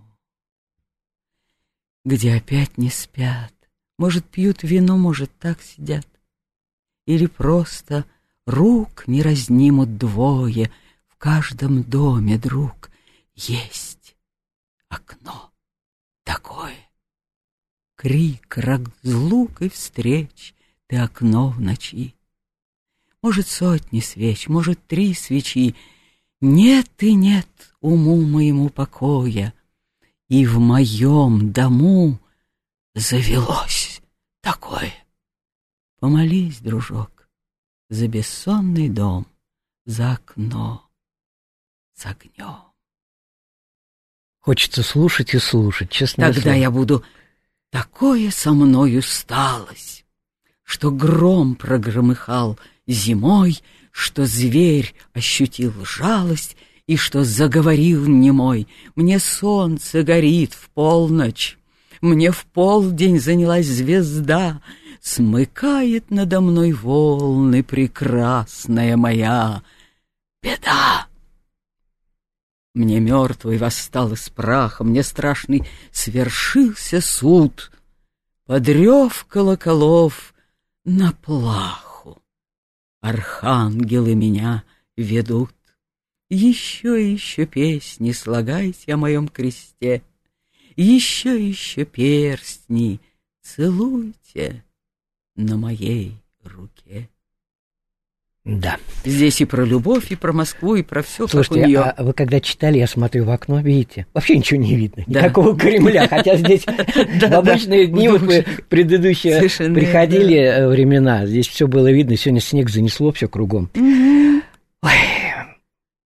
где 2.04 2.36
опять 2.36 2.78
не 2.78 2.90
спят. 2.90 3.55
Может, 3.98 4.26
пьют 4.26 4.62
вино, 4.62 4.96
может, 4.98 5.30
так 5.38 5.62
сидят. 5.62 6.06
Или 7.06 7.26
просто 7.26 8.04
рук 8.44 9.06
не 9.06 9.22
разнимут 9.22 9.96
двое. 9.96 10.70
В 11.08 11.16
каждом 11.16 11.82
доме, 11.82 12.38
друг, 12.38 12.90
есть 13.34 14.16
окно 14.88 15.50
такое. 16.24 16.76
Крик 17.96 18.58
разлук 18.58 19.62
и 19.62 19.70
встреч, 19.70 20.54
ты 20.86 20.96
окно 20.96 21.48
в 21.48 21.60
ночи. 21.60 22.14
Может, 23.22 23.48
сотни 23.48 24.00
свеч, 24.00 24.48
может, 24.48 24.86
три 24.86 25.14
свечи. 25.14 25.74
Нет 26.42 26.90
и 26.98 27.14
нет 27.14 27.48
уму 27.80 28.20
моему 28.20 28.68
покоя, 28.68 29.54
И 30.28 30.44
в 30.44 30.58
моем 30.58 31.52
дому 31.52 32.20
завелось. 32.94 33.75
Помолись, 36.06 36.60
дружок, 36.60 37.28
за 37.88 38.06
бессонный 38.06 38.88
дом, 38.88 39.26
за 39.86 40.12
окно, 40.12 40.88
с 41.96 42.06
огнем. 42.06 42.62
Хочется 44.38 44.84
слушать 44.84 45.34
и 45.34 45.40
слушать, 45.40 45.90
честно 45.90 46.26
Тогда 46.26 46.42
слово. 46.42 46.54
я 46.54 46.70
буду 46.70 47.02
такое 47.70 48.30
со 48.30 48.52
мною 48.52 49.02
сталось, 49.02 50.04
что 50.62 50.92
гром 50.92 51.56
прогромыхал 51.56 52.56
зимой, 52.86 53.60
что 53.90 54.26
зверь 54.26 54.94
ощутил 55.12 55.72
жалость 55.84 56.56
и 56.86 56.96
что 56.96 57.24
заговорил 57.24 58.06
немой. 58.06 58.68
Мне 58.94 59.18
солнце 59.18 60.04
горит 60.04 60.54
в 60.54 60.70
полночь, 60.70 61.58
мне 62.00 62.30
в 62.30 62.44
полдень 62.44 63.18
занялась 63.18 63.66
звезда, 63.66 64.62
Смыкает 65.06 66.10
надо 66.10 66.40
мной 66.40 66.72
волны 66.72 67.62
прекрасная 67.62 68.96
моя 68.96 69.62
беда. 70.42 71.06
Мне 72.74 72.98
мертвый 72.98 73.56
восстал 73.56 74.14
из 74.14 74.28
праха, 74.28 74.82
Мне 74.82 75.04
страшный 75.04 75.62
свершился 75.92 77.00
суд. 77.00 77.70
Подрев 78.46 79.26
колоколов 79.26 80.34
на 80.84 81.12
плаху. 81.12 82.20
Архангелы 83.00 84.16
меня 84.16 84.64
ведут. 84.96 85.54
Еще 86.30 87.00
и 87.00 87.12
еще 87.12 87.46
песни 87.46 88.10
слагайте 88.10 88.94
о 88.94 88.96
моем 88.96 89.28
кресте, 89.28 90.02
Еще 90.74 91.40
и 91.40 91.44
еще 91.50 91.84
перстни 91.84 93.00
целуйте 93.40 94.65
на 95.36 95.56
моей 95.56 96.16
руке. 96.44 97.08
Да. 98.44 98.76
Здесь 99.04 99.40
и 99.40 99.44
про 99.44 99.64
любовь, 99.64 100.12
и 100.12 100.14
про 100.14 100.32
Москву, 100.32 100.76
и 100.76 100.82
про 100.82 101.02
все, 101.02 101.26
Слушайте, 101.26 101.54
как 101.56 101.64
у 101.64 101.68
нее. 101.68 101.80
а 101.80 102.02
вы 102.04 102.12
когда 102.12 102.38
читали, 102.40 102.78
я 102.78 102.86
смотрю 102.86 103.24
в 103.24 103.30
окно, 103.30 103.60
видите, 103.60 104.06
вообще 104.14 104.36
ничего 104.38 104.60
не 104.60 104.76
видно, 104.76 105.02
Да. 105.08 105.22
никакого 105.22 105.58
Кремля, 105.58 106.06
хотя 106.06 106.36
здесь 106.36 106.64
в 106.66 107.24
обычные 107.34 107.88
дни, 107.88 108.08
вот 108.08 108.22
мы 108.22 108.44
предыдущие 108.68 109.40
приходили 109.40 110.38
э, 110.38 110.68
времена, 110.68 111.26
здесь 111.26 111.48
все 111.48 111.66
было 111.66 111.90
видно, 111.90 112.16
сегодня 112.16 112.40
снег 112.40 112.70
занесло 112.70 113.10
все 113.10 113.26
кругом. 113.26 113.68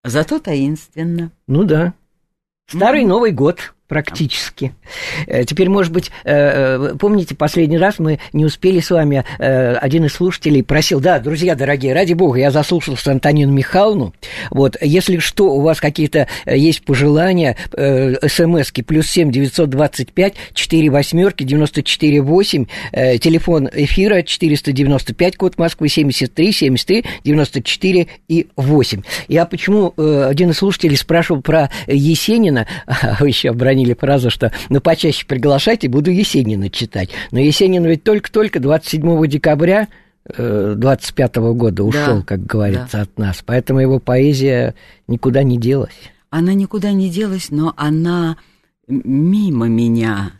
Зато 0.03 0.39
таинственно. 0.39 1.31
ну 1.47 1.65
да. 1.65 1.93
Старый 2.69 3.05
Новый 3.05 3.33
год 3.33 3.75
практически. 3.91 4.73
Э, 5.27 5.45
Теперь, 5.45 5.69
может 5.69 5.93
быть, 5.93 6.13
э, 6.25 6.93
э, 6.93 6.95
помните, 6.97 7.35
последний 7.35 7.77
раз 7.77 7.99
мы 7.99 8.21
не 8.33 8.45
успели 8.45 8.79
с 8.79 8.91
вами, 8.91 9.25
один 9.39 10.05
из 10.05 10.13
слушателей 10.13 10.63
просил, 10.63 11.00
да, 11.00 11.19
друзья 11.19 11.57
дорогие, 11.57 11.93
ради 11.93 12.13
бога, 12.13 12.39
я 12.39 12.53
заслушался 12.53 13.11
Антонину 13.11 13.53
Михайловну, 13.53 14.15
вот, 14.50 14.76
если 14.81 15.19
что, 15.19 15.53
у 15.53 15.61
вас 15.61 15.81
какие-то 15.81 16.29
есть 16.47 16.85
пожелания, 16.85 17.57
смски 17.73 18.83
плюс 18.83 19.09
семь 19.09 19.33
девятьсот 19.33 19.71
двадцать 19.71 20.13
пять 20.13 20.35
четыре 20.55 20.89
восьмерки 20.89 21.43
девяносто 21.43 21.83
четыре 21.83 22.21
восемь, 22.21 22.67
телефон 22.93 23.69
эфира 23.73 24.23
495, 24.23 25.37
код 25.37 25.59
Москвы 25.59 25.89
73 25.89 26.53
73 26.53 27.05
94 27.25 28.07
и 28.29 28.47
8. 28.55 29.03
Я 29.26 29.47
почему 29.47 29.93
один 29.97 30.50
из 30.50 30.59
слушателей 30.59 30.97
спрашивал 30.97 31.43
про 31.43 31.71
Есенина, 31.89 32.67
а 32.87 33.17
вы 33.19 33.33
обронили 33.80 33.95
фразу, 33.95 34.30
что 34.30 34.52
ну 34.69 34.80
почаще 34.80 35.26
приглашайте, 35.26 35.88
буду 35.88 36.10
Есенина 36.10 36.71
читать. 36.71 37.10
Но 37.30 37.38
Есенин 37.38 37.84
ведь 37.84 38.04
только-только 38.04 38.60
27 38.60 39.26
декабря 39.26 39.88
25 40.25 41.36
года 41.54 41.82
ушел, 41.82 42.19
Да, 42.19 42.23
как 42.23 42.47
говорится, 42.47 43.00
от 43.02 43.19
нас. 43.19 43.43
Поэтому 43.45 43.80
его 43.80 43.99
поэзия 43.99 44.75
никуда 45.08 45.43
не 45.43 45.58
делась. 45.58 45.95
Она 46.28 46.54
никуда 46.54 46.93
не 46.93 47.10
делась, 47.10 47.50
но 47.50 47.73
она 47.76 48.36
мимо 48.86 49.66
меня. 49.66 50.32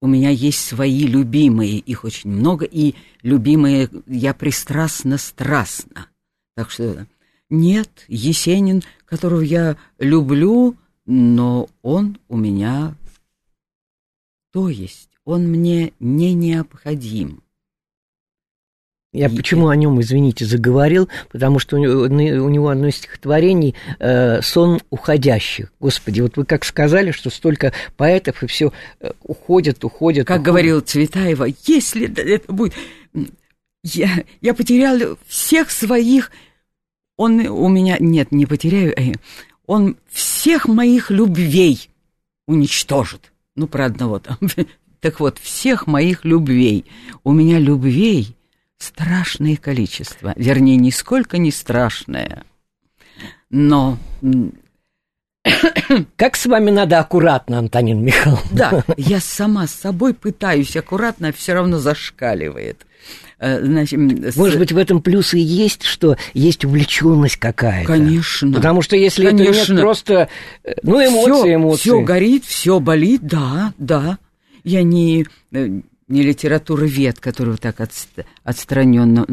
У 0.00 0.06
меня 0.06 0.30
есть 0.30 0.64
свои 0.64 1.06
любимые, 1.06 1.76
их 1.76 2.04
очень 2.04 2.30
много, 2.30 2.64
и 2.64 2.94
любимые 3.22 3.90
я 4.06 4.32
пристрастно-страстно. 4.32 6.06
Так 6.56 6.70
что 6.70 7.06
нет, 7.50 7.90
Есенин, 8.08 8.82
которого 9.04 9.42
я 9.42 9.76
люблю, 9.98 10.76
но 11.10 11.68
он 11.82 12.18
у 12.28 12.36
меня, 12.36 12.94
то 14.52 14.68
есть, 14.68 15.08
он 15.24 15.48
мне 15.48 15.92
не 15.98 16.34
необходим. 16.34 17.42
Я 19.12 19.26
И- 19.26 19.36
почему 19.36 19.66
о 19.66 19.74
нем, 19.74 20.00
извините, 20.00 20.44
заговорил, 20.44 21.08
потому 21.32 21.58
что 21.58 21.76
у 21.76 21.80
него, 21.80 22.02
у 22.02 22.48
него 22.48 22.68
одно 22.68 22.86
из 22.86 22.96
стихотворений 22.96 23.74
э, 23.98 24.40
«Сон 24.40 24.80
уходящих». 24.90 25.72
Господи, 25.80 26.20
вот 26.20 26.36
вы 26.36 26.44
как 26.44 26.64
сказали, 26.64 27.10
что 27.10 27.28
столько 27.28 27.72
поэтов 27.96 28.44
и 28.44 28.46
все 28.46 28.72
уходят, 29.24 29.82
уходят. 29.82 30.28
Как 30.28 30.36
уходят. 30.36 30.46
говорил 30.46 30.80
Цветаева, 30.80 31.48
если 31.66 32.08
это 32.08 32.52
будет... 32.52 32.74
Я, 33.82 34.24
я 34.40 34.54
потерял 34.54 35.18
всех 35.26 35.72
своих... 35.72 36.30
Он 37.16 37.40
у 37.48 37.68
меня... 37.68 37.96
Нет, 37.98 38.30
не 38.30 38.46
потеряю. 38.46 38.94
э, 38.96 39.14
Он 39.70 39.96
всех 40.10 40.66
моих 40.66 41.12
любвей 41.12 41.90
уничтожит. 42.48 43.32
Ну, 43.54 43.68
про 43.68 43.84
одного 43.84 44.18
там. 44.18 44.36
Так 44.98 45.20
вот, 45.20 45.38
всех 45.38 45.86
моих 45.86 46.24
любвей. 46.24 46.84
У 47.22 47.30
меня 47.32 47.60
любвей 47.60 48.36
страшное 48.78 49.56
количество. 49.56 50.34
Вернее, 50.34 50.76
нисколько 50.76 51.38
не 51.38 51.52
страшное. 51.52 52.42
Но 53.48 53.96
Как 56.16 56.34
с 56.34 56.46
вами 56.46 56.72
надо 56.72 56.98
аккуратно, 56.98 57.60
Антонин 57.60 58.04
Михайловна. 58.04 58.50
Да, 58.50 58.84
я 58.96 59.20
сама 59.20 59.68
с 59.68 59.72
собой 59.72 60.14
пытаюсь 60.14 60.76
аккуратно, 60.76 61.28
а 61.28 61.32
все 61.32 61.54
равно 61.54 61.78
зашкаливает. 61.78 62.86
Э, 63.42 63.64
Значит, 63.64 63.98
с- 64.34 64.36
Может 64.36 64.58
быть, 64.58 64.70
в 64.70 64.76
этом 64.76 65.00
плюс 65.00 65.32
и 65.32 65.40
есть, 65.40 65.82
что 65.82 66.16
есть 66.34 66.64
увлеченность 66.64 67.36
какая-то. 67.36 67.86
Конечно. 67.86 68.52
Потому 68.52 68.82
что 68.82 68.96
если 68.96 69.26
это 69.28 69.38
Конечно. 69.38 69.72
нет, 69.72 69.80
просто, 69.82 70.28
э, 70.62 70.74
ну, 70.82 70.96
эмоции, 71.02 71.30
всё, 71.32 71.54
эмоции. 71.54 71.80
Все 71.80 72.00
горит, 72.02 72.44
все 72.44 72.80
болит, 72.80 73.22
да, 73.22 73.72
да. 73.78 74.18
Я 74.62 74.82
не, 74.82 75.26
э, 75.52 75.80
не 76.08 76.22
литературовед, 76.22 77.18
который 77.18 77.50
вот 77.52 77.60
так 77.60 77.80
отст- 77.80 78.26
отстраненно. 78.44 79.26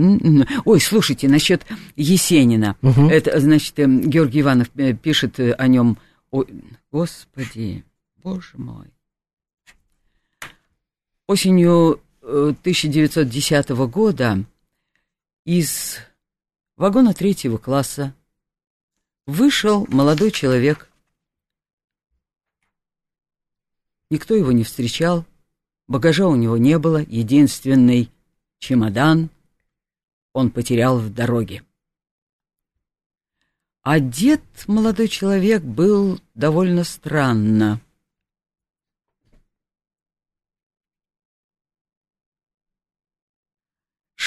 Ой, 0.64 0.80
слушайте, 0.80 1.28
насчет 1.28 1.66
Есенина. 1.98 2.78
Мгм. 2.82 3.10
Это, 3.10 3.38
значит, 3.42 3.78
э, 3.78 3.86
Георгий 3.88 4.40
Иванов 4.40 4.70
пишет 5.02 5.38
о 5.40 5.68
нем. 5.68 5.98
Ой, 6.32 6.48
господи, 6.94 7.84
боже 8.24 8.52
мой. 8.56 8.86
Осенью 11.28 12.00
1910 12.28 13.70
года 13.90 14.44
из 15.46 15.98
вагона 16.76 17.14
третьего 17.14 17.58
класса 17.58 18.14
вышел 19.26 19.88
молодой 19.88 20.32
человек 20.32 20.90
Никто 24.10 24.36
его 24.36 24.54
не 24.54 24.64
встречал, 24.64 25.26
багажа 25.88 26.28
у 26.28 26.36
него 26.36 26.58
не 26.58 26.80
было, 26.80 27.00
единственный 27.00 28.10
чемодан 28.58 29.30
он 30.32 30.50
потерял 30.50 30.98
в 30.98 31.14
дороге. 31.14 31.64
Одет 33.82 34.42
молодой 34.68 35.08
человек 35.08 35.62
был 35.64 36.22
довольно 36.36 36.84
странно. 36.84 37.82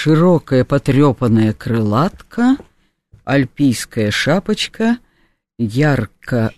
Широкая 0.02 0.64
потрепанная 0.64 1.52
крылатка, 1.52 2.56
альпийская 3.24 4.10
шапочка, 4.10 4.96
ярко-рыжие 5.58 6.54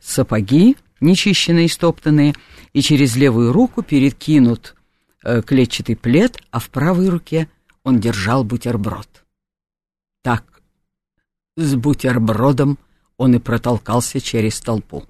сапоги, 0.00 0.78
нечищенные 1.02 1.66
и 1.66 1.68
стоптанные, 1.68 2.32
и 2.72 2.80
через 2.80 3.14
левую 3.16 3.52
руку 3.52 3.82
перекинут 3.82 4.74
э, 5.22 5.42
клетчатый 5.42 5.96
плед, 5.96 6.38
а 6.50 6.60
в 6.60 6.70
правой 6.70 7.10
руке 7.10 7.50
он 7.84 8.00
держал 8.00 8.42
бутерброд. 8.42 9.26
Так 10.22 10.62
с 11.58 11.74
бутербродом 11.74 12.78
он 13.18 13.34
и 13.34 13.38
протолкался 13.38 14.18
через 14.18 14.58
толпу. 14.60 15.04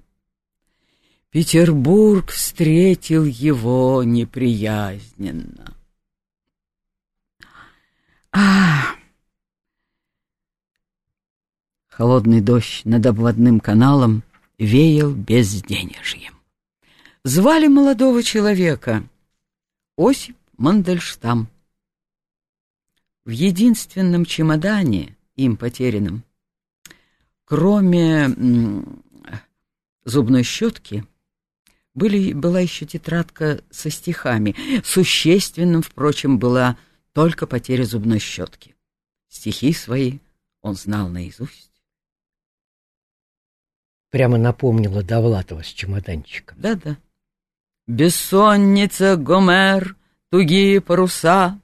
Петербург 1.29 2.29
встретил 2.29 3.23
его 3.23 4.03
неприязненно. 4.03 5.76
А! 8.39 8.95
Холодный 11.87 12.39
дождь 12.39 12.81
над 12.85 13.03
обводным 13.07 13.59
каналом 13.59 14.21
веял 14.59 15.11
безденежьем. 15.11 16.35
Звали 17.23 17.67
молодого 17.67 18.21
человека 18.21 19.03
Осип 19.97 20.37
Мандельштам. 20.55 21.47
В 23.25 23.31
единственном 23.31 24.23
чемодане, 24.25 25.17
им 25.35 25.57
потерянном, 25.57 26.23
Кроме 27.43 28.29
зубной 30.03 30.43
щетки, 30.43 31.05
были, 31.95 32.33
была 32.33 32.59
еще 32.59 32.85
тетрадка 32.85 33.61
со 33.71 33.89
стихами. 33.89 34.53
Существенным, 34.83 35.81
впрочем, 35.81 36.37
была 36.37 36.77
только 37.17 37.47
потеря 37.47 37.83
зубной 37.83 38.19
щетки. 38.19 38.75
Стихи 39.27 39.73
свои 39.73 40.19
он 40.61 40.75
знал 40.75 41.09
наизусть. 41.09 41.71
Прямо 44.11 44.37
напомнила 44.37 45.01
Довлатова 45.01 45.63
с 45.63 45.65
чемоданчиком. 45.65 46.61
Да-да. 46.61 46.95
Бессонница, 47.87 49.15
Гомер, 49.15 49.95
тугие 50.29 50.79
паруса, 50.79 51.59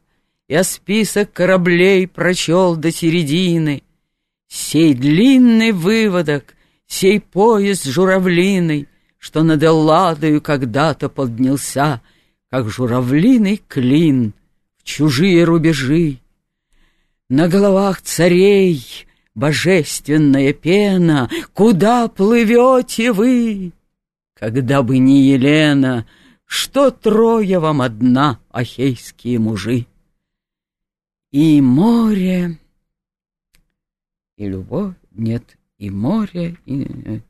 Я 0.48 0.64
список 0.64 1.32
кораблей 1.32 2.08
прочел 2.08 2.76
до 2.76 2.92
середины— 2.92 3.84
Сей 4.48 4.96
длинный 4.96 5.72
выводок, 5.72 6.56
сей 6.88 7.20
поезд 7.20 7.86
журавлиный, 7.86 8.88
Что 9.20 9.44
над 9.44 9.64
Элладою 9.64 10.42
когда-то 10.42 11.10
поднялся, 11.10 12.02
Как 12.50 12.72
журавлиный 12.72 13.62
клин 13.68 14.34
чужие 14.84 15.44
рубежи. 15.44 16.20
На 17.30 17.48
головах 17.48 18.02
царей 18.02 19.08
божественная 19.36 20.54
пена, 20.54 21.30
Куда 21.54 22.08
плывете 22.08 23.12
вы? 23.12 23.72
Когда 24.34 24.84
бы 24.84 24.98
не 24.98 25.24
Елена, 25.24 26.06
Что 26.46 26.92
трое 26.92 27.60
вам 27.60 27.82
одна, 27.82 28.40
ахейские 28.52 29.40
мужи? 29.40 29.88
И 31.32 31.62
море 31.62 32.60
и 34.38 34.48
любовь, 34.48 34.96
нет, 35.12 35.58
и 35.78 35.90
море, 35.90 36.58
и... 36.66 37.22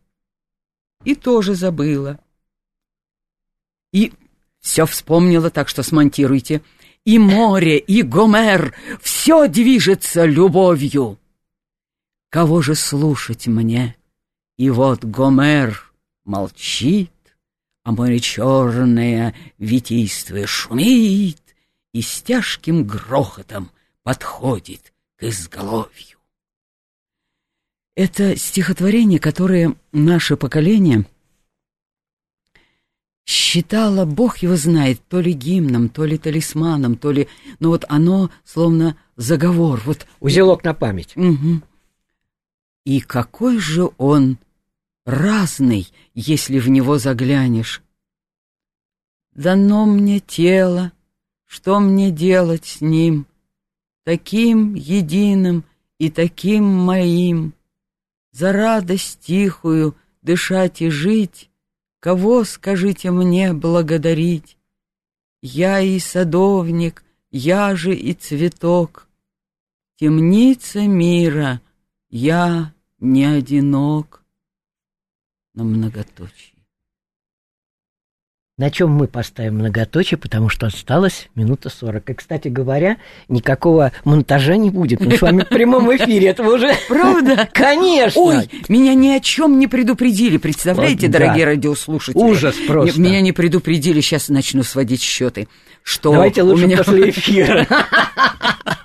И 1.04 1.16
тоже 1.16 1.54
забыла. 1.54 2.20
И 3.92 4.14
все 4.62 4.86
вспомнила, 4.86 5.50
так 5.50 5.68
что 5.68 5.84
смонтируйте. 5.84 6.62
И 7.06 7.20
море, 7.20 7.78
и 7.78 8.02
Гомер, 8.02 8.74
все 9.02 9.48
движется 9.48 10.26
любовью. 10.26 11.20
Кого 12.30 12.62
же 12.62 12.76
слушать 12.76 13.48
мне? 13.48 13.96
И 14.58 14.70
вот 14.70 15.04
Гомер 15.04 15.92
молчит, 16.24 17.12
а 17.84 17.92
море 17.92 18.20
черное 18.20 19.36
витийствое 19.58 20.46
шумит 20.46 21.42
и 21.92 22.02
с 22.02 22.22
тяжким 22.22 22.86
грохотом 22.86 23.70
подходит 24.04 24.94
к 25.18 25.24
изголовью. 25.24 26.18
Это 27.96 28.36
стихотворение, 28.38 29.20
которое 29.20 29.76
наше 29.92 30.38
поколение 30.38 31.06
считало, 33.26 34.06
Бог 34.06 34.40
его 34.40 34.56
знает, 34.56 35.02
то 35.08 35.20
ли 35.20 35.34
гимном, 35.34 35.90
то 35.90 36.06
ли 36.06 36.18
талисманом, 36.18 36.98
то 36.98 37.12
ли... 37.12 37.28
Но 37.60 37.70
вот 37.70 37.86
оно 37.90 38.30
словно 38.44 38.98
заговор. 39.16 39.82
Вот... 39.86 40.06
Узелок 40.20 40.64
на 40.64 40.74
память. 40.74 41.16
Угу. 41.16 41.62
И 42.86 43.00
какой 43.00 43.60
же 43.60 43.90
он 43.98 44.38
разный, 45.06 45.88
если 46.14 46.60
в 46.60 46.70
него 46.70 46.98
заглянешь. 46.98 47.82
Дано 49.34 49.86
мне 49.86 50.20
тело, 50.20 50.92
что 51.46 51.80
мне 51.80 52.12
делать 52.12 52.66
с 52.66 52.82
ним, 52.82 53.26
Таким 54.06 54.74
единым 54.74 55.64
и 55.98 56.10
таким 56.10 56.66
моим? 56.66 57.54
за 58.34 58.52
радость 58.52 59.20
тихую 59.22 59.96
дышать 60.22 60.82
и 60.82 60.90
жить, 60.90 61.50
Кого, 62.04 62.44
скажите 62.44 63.12
мне, 63.12 63.54
благодарить? 63.54 64.58
Я 65.42 65.80
и 65.80 66.00
садовник, 66.00 67.02
я 67.32 67.78
же 67.78 67.96
и 67.96 68.14
цветок. 68.14 69.08
Темница 69.96 70.82
мира, 70.82 71.62
я 72.10 72.74
не 73.00 73.24
одинок. 73.24 74.26
На 75.54 75.64
многоточие. 75.64 76.53
На 78.58 78.70
чем 78.70 78.92
мы 78.92 79.08
поставим 79.08 79.56
многоточие, 79.56 80.18
потому 80.18 80.48
что 80.48 80.68
осталось 80.68 81.28
минута 81.34 81.70
сорок. 81.70 82.10
И, 82.12 82.14
кстати 82.14 82.50
говоря, 82.50 82.98
никакого 83.28 83.92
монтажа 84.04 84.58
не 84.58 84.70
будет. 84.70 85.00
Мы 85.00 85.18
с 85.18 85.22
вами 85.22 85.42
в 85.42 85.50
прямом 85.50 85.94
эфире, 85.96 86.28
это 86.30 86.44
уже... 86.44 86.72
Правда? 86.88 87.50
Конечно! 87.52 88.22
Ой, 88.22 88.50
меня 88.70 88.94
ни 88.94 89.10
о 89.10 89.20
чем 89.20 89.58
не 89.58 89.66
предупредили, 89.66 90.38
представляете, 90.38 91.08
вот, 91.08 91.14
дорогие 91.14 91.46
да. 91.46 91.52
радиослушатели? 91.52 92.22
Ужас 92.22 92.56
просто. 92.68 93.00
Меня 93.02 93.22
не 93.22 93.32
предупредили, 93.32 94.02
сейчас 94.02 94.30
начну 94.30 94.62
сводить 94.62 95.02
счеты. 95.02 95.48
Что 95.82 96.12
Давайте 96.12 96.44
лучше 96.44 96.68
меня... 96.68 96.78
после 96.78 97.10
эфира. 97.10 97.68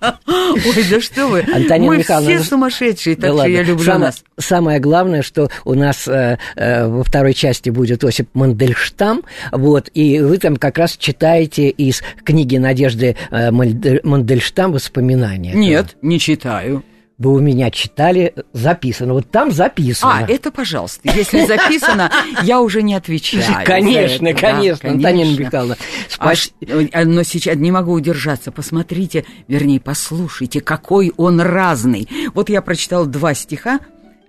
Ой, 0.27 0.85
да 0.91 1.01
что 1.01 1.27
вы. 1.29 1.41
Антонина 1.41 1.93
Мы 1.93 1.99
Михайловна, 1.99 2.37
все 2.37 2.45
сумасшедшие, 2.45 3.17
так 3.17 3.33
да 3.35 3.39
что 3.39 3.49
я 3.49 3.63
люблю 3.63 3.85
Само, 3.85 3.99
нас. 3.99 4.25
Самое 4.39 4.81
главное, 4.81 5.23
что 5.23 5.51
у 5.65 5.75
нас 5.75 6.07
э, 6.09 6.39
э, 6.57 6.87
во 6.87 7.03
второй 7.03 7.35
части 7.35 7.71
будет 7.71 8.05
Осип 8.05 8.29
Мандельштам, 8.35 9.23
вот, 9.53 9.91
и 9.95 10.21
вы 10.21 10.39
там 10.39 10.57
как 10.57 10.79
раз 10.79 10.97
читаете 10.97 11.69
из 11.69 12.03
книги 12.25 12.57
Надежды 12.57 13.17
э, 13.31 13.51
Мандельштам 13.51 14.73
воспоминания. 14.73 15.55
Нет, 15.55 15.97
не 16.03 16.19
читаю 16.19 16.85
вы 17.19 17.35
у 17.35 17.41
меня 17.41 17.71
читали, 17.73 18.33
записано. 18.53 19.13
Вот 19.13 19.29
там 19.31 19.51
записано. 19.51 20.19
А, 20.19 20.27
это, 20.27 20.53
пожалуйста. 20.53 21.01
Если 21.13 21.47
записано, 21.47 22.13
я 22.43 22.61
уже 22.61 22.83
не 22.83 22.95
отвечаю. 22.95 23.67
Конечно, 23.67 24.33
конечно, 24.35 24.91
Антонина 24.91 25.37
Михайловна. 25.37 25.77
Спас... 26.09 26.53
А, 26.93 27.05
но 27.05 27.25
сейчас 27.25 27.57
не 27.57 27.73
могу 27.73 27.93
удержаться. 27.93 28.53
Посмотрите, 28.53 29.25
вернее, 29.49 29.81
послушайте, 29.81 30.61
какой 30.61 31.13
он 31.17 31.41
разный. 31.41 32.09
Вот 32.35 32.51
я 32.51 32.63
прочитал 32.63 33.07
два 33.07 33.35
стиха, 33.35 33.81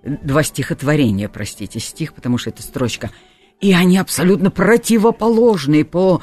два 0.02 0.42
стихотворения, 0.42 1.28
простите, 1.28 1.78
стих, 1.78 2.12
потому 2.12 2.38
что 2.38 2.50
это 2.50 2.62
строчка. 2.62 3.10
И 3.60 3.72
они 3.72 3.98
абсолютно 3.98 4.50
противоположные 4.50 5.84
по 5.84 6.20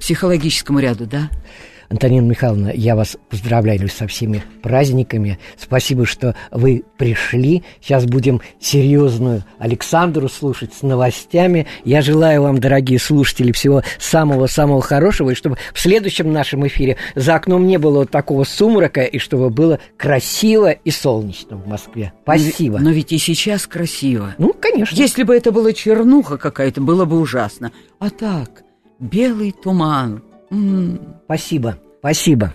психологическому 0.00 0.78
ряду, 0.78 1.06
да? 1.06 1.28
Антонина 1.92 2.24
Михайловна, 2.24 2.72
я 2.74 2.96
вас 2.96 3.18
поздравляю 3.28 3.86
со 3.90 4.06
всеми 4.06 4.42
праздниками. 4.62 5.38
Спасибо, 5.58 6.06
что 6.06 6.34
вы 6.50 6.84
пришли. 6.96 7.64
Сейчас 7.82 8.06
будем 8.06 8.40
серьезную 8.58 9.44
Александру 9.58 10.30
слушать 10.30 10.72
с 10.72 10.80
новостями. 10.80 11.66
Я 11.84 12.00
желаю 12.00 12.44
вам, 12.44 12.60
дорогие 12.60 12.98
слушатели, 12.98 13.52
всего 13.52 13.82
самого-самого 13.98 14.80
хорошего, 14.80 15.30
и 15.30 15.34
чтобы 15.34 15.58
в 15.74 15.78
следующем 15.78 16.32
нашем 16.32 16.66
эфире 16.66 16.96
за 17.14 17.34
окном 17.34 17.66
не 17.66 17.76
было 17.76 17.98
вот 17.98 18.10
такого 18.10 18.44
сумрака, 18.44 19.02
и 19.02 19.18
чтобы 19.18 19.50
было 19.50 19.78
красиво 19.98 20.70
и 20.70 20.90
солнечно 20.90 21.58
в 21.58 21.66
Москве. 21.66 22.14
Спасибо. 22.22 22.78
Но, 22.78 22.84
но 22.84 22.90
ведь 22.92 23.12
и 23.12 23.18
сейчас 23.18 23.66
красиво. 23.66 24.34
Ну, 24.38 24.54
конечно. 24.58 24.96
Если 24.96 25.24
бы 25.24 25.36
это 25.36 25.52
была 25.52 25.74
чернуха 25.74 26.38
какая-то, 26.38 26.80
было 26.80 27.04
бы 27.04 27.20
ужасно. 27.20 27.70
А 27.98 28.08
так, 28.08 28.62
белый 28.98 29.52
туман. 29.52 30.22
М-м. 30.52 31.00
Спасибо. 31.24 31.78
Спасибо. 32.00 32.52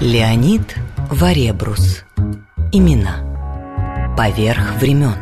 Леонид 0.00 0.76
Варебрус. 1.10 2.04
Имена. 2.72 4.14
Поверх 4.16 4.76
времен. 4.80 5.16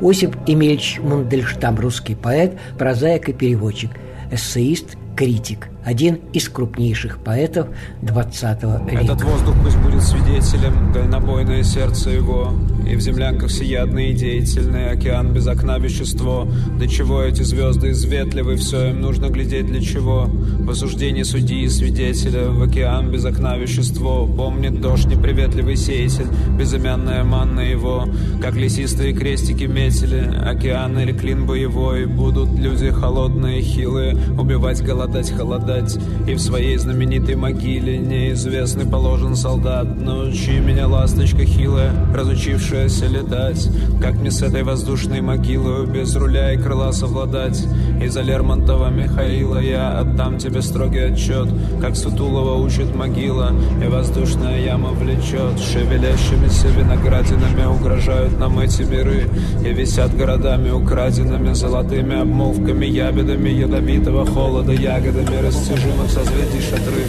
Осип 0.00 0.34
Эмильевич 0.46 0.98
Мандельштам, 0.98 1.76
русский 1.76 2.14
поэт, 2.14 2.58
прозаик 2.78 3.28
и 3.28 3.32
переводчик, 3.34 3.90
эссеист, 4.32 4.96
критик, 5.16 5.68
один 5.84 6.20
из 6.32 6.48
крупнейших 6.48 7.18
поэтов 7.18 7.68
XX 8.02 8.90
века. 8.90 9.04
Этот 9.04 9.22
воздух 9.22 9.54
пусть 9.62 9.78
будет 9.78 10.02
свидетелем, 10.02 10.92
дальнобойное 10.92 11.62
сердце 11.62 12.10
его, 12.10 12.52
и 12.88 12.96
в 12.96 13.00
землянках 13.00 13.50
всеядный 13.50 14.10
и 14.10 14.14
деятельный 14.14 14.90
океан 14.90 15.32
без 15.32 15.46
окна 15.46 15.78
вещество. 15.78 16.48
Для 16.78 16.88
чего 16.88 17.22
эти 17.22 17.42
звезды 17.42 17.90
изветливы, 17.90 18.56
все 18.56 18.90
им 18.90 19.00
нужно 19.00 19.28
глядеть 19.28 19.66
для 19.66 19.80
чего? 19.80 20.28
В 20.60 20.70
осуждении 20.70 21.22
судьи 21.22 21.62
и 21.62 21.68
свидетеля, 21.68 22.48
в 22.50 22.62
океан 22.62 23.10
без 23.10 23.24
окна 23.24 23.56
вещество. 23.56 24.26
Помнит 24.26 24.80
дождь 24.80 25.06
неприветливый 25.06 25.76
сеятель, 25.76 26.26
безымянная 26.58 27.24
манна 27.24 27.60
его, 27.60 28.06
как 28.40 28.56
лесистые 28.56 29.12
крестики 29.12 29.64
метили, 29.64 30.30
океан 30.44 30.98
или 30.98 31.12
клин 31.12 31.46
боевой, 31.46 32.06
будут 32.06 32.50
люди 32.58 32.90
холодные, 32.90 33.62
хилые, 33.62 34.16
убивать, 34.38 34.82
голодать, 34.82 35.30
холодать, 35.30 35.98
и 36.26 36.34
в 36.34 36.40
своей 36.40 36.76
знаменитой 36.76 37.36
могиле 37.36 37.98
неизвестный 37.98 38.86
положен 38.86 39.36
солдат. 39.36 39.96
Научи 40.00 40.58
меня, 40.58 40.88
ласточка 40.88 41.44
хилая, 41.44 41.92
разучившая 42.14 42.71
научишься 42.72 43.06
летать 43.06 43.68
Как 44.00 44.14
мне 44.14 44.30
с 44.30 44.42
этой 44.42 44.62
воздушной 44.62 45.20
могилой 45.20 45.86
Без 45.86 46.14
руля 46.16 46.52
и 46.52 46.56
крыла 46.56 46.92
совладать. 46.92 47.62
Из-за 48.02 48.22
Лермонтова 48.22 48.88
Михаила 48.90 49.58
Я 49.58 49.98
отдам 49.98 50.38
тебе 50.38 50.62
строгий 50.62 51.12
отчет 51.12 51.48
Как 51.80 51.96
Сутулова 51.96 52.54
учит 52.62 52.94
могила 52.94 53.52
И 53.82 53.86
воздушная 53.86 54.60
яма 54.60 54.90
влечет. 54.90 55.58
Шевелящимися 55.60 56.68
виноградинами 56.68 57.64
Угрожают 57.66 58.38
нам 58.38 58.58
эти 58.58 58.82
миры 58.82 59.28
И 59.64 59.72
висят 59.72 60.16
городами 60.16 60.70
украденными 60.70 61.52
Золотыми 61.52 62.20
обмолвками, 62.20 62.86
ябедами 62.86 63.50
Ядовитого 63.50 64.26
холода, 64.26 64.72
ягодами 64.72 65.36
Растяжимых 65.36 66.10
созвездий 66.10 66.60
шатры. 66.60 67.04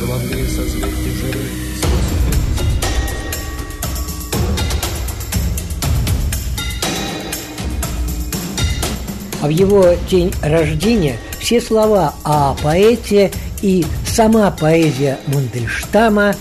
Золотые 0.00 0.46
созвездия 0.46 1.12
жиры 1.12 1.77
в 9.42 9.48
его 9.48 9.86
день 10.10 10.32
рождения 10.42 11.16
все 11.38 11.60
слова 11.60 12.14
о 12.24 12.54
поэте 12.62 13.30
и 13.62 13.84
сама 14.06 14.50
поэзия 14.50 15.18
Мандельштама 15.26 16.34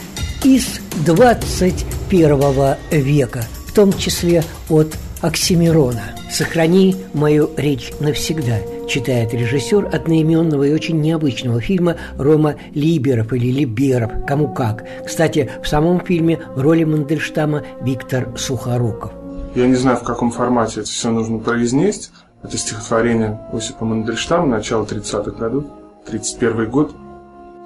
из 0.43 0.79
21 1.05 2.75
века, 2.91 3.43
в 3.67 3.73
том 3.73 3.93
числе 3.93 4.43
от 4.69 4.97
Оксимирона. 5.21 6.03
«Сохрани 6.31 6.95
мою 7.13 7.49
речь 7.57 7.91
навсегда», 7.99 8.59
читает 8.87 9.33
режиссер 9.33 9.89
одноименного 9.93 10.63
и 10.63 10.73
очень 10.73 10.99
необычного 11.01 11.61
фильма 11.61 11.97
Рома 12.17 12.55
Либеров 12.73 13.33
или 13.33 13.51
Либеров, 13.51 14.11
кому 14.25 14.53
как. 14.53 14.85
Кстати, 15.05 15.49
в 15.63 15.67
самом 15.67 16.01
фильме 16.01 16.39
в 16.55 16.61
роли 16.61 16.83
Мандельштама 16.83 17.63
Виктор 17.81 18.29
Сухоруков. 18.37 19.11
Я 19.55 19.67
не 19.67 19.75
знаю, 19.75 19.97
в 19.97 20.03
каком 20.03 20.31
формате 20.31 20.81
это 20.81 20.89
все 20.89 21.09
нужно 21.09 21.39
произнести, 21.39 22.09
это 22.43 22.57
стихотворение 22.57 23.39
Осипа 23.51 23.85
Мандельштама, 23.85 24.47
начала 24.47 24.85
30-х 24.85 25.31
годов, 25.31 25.65
31 26.05 26.69
год. 26.69 26.95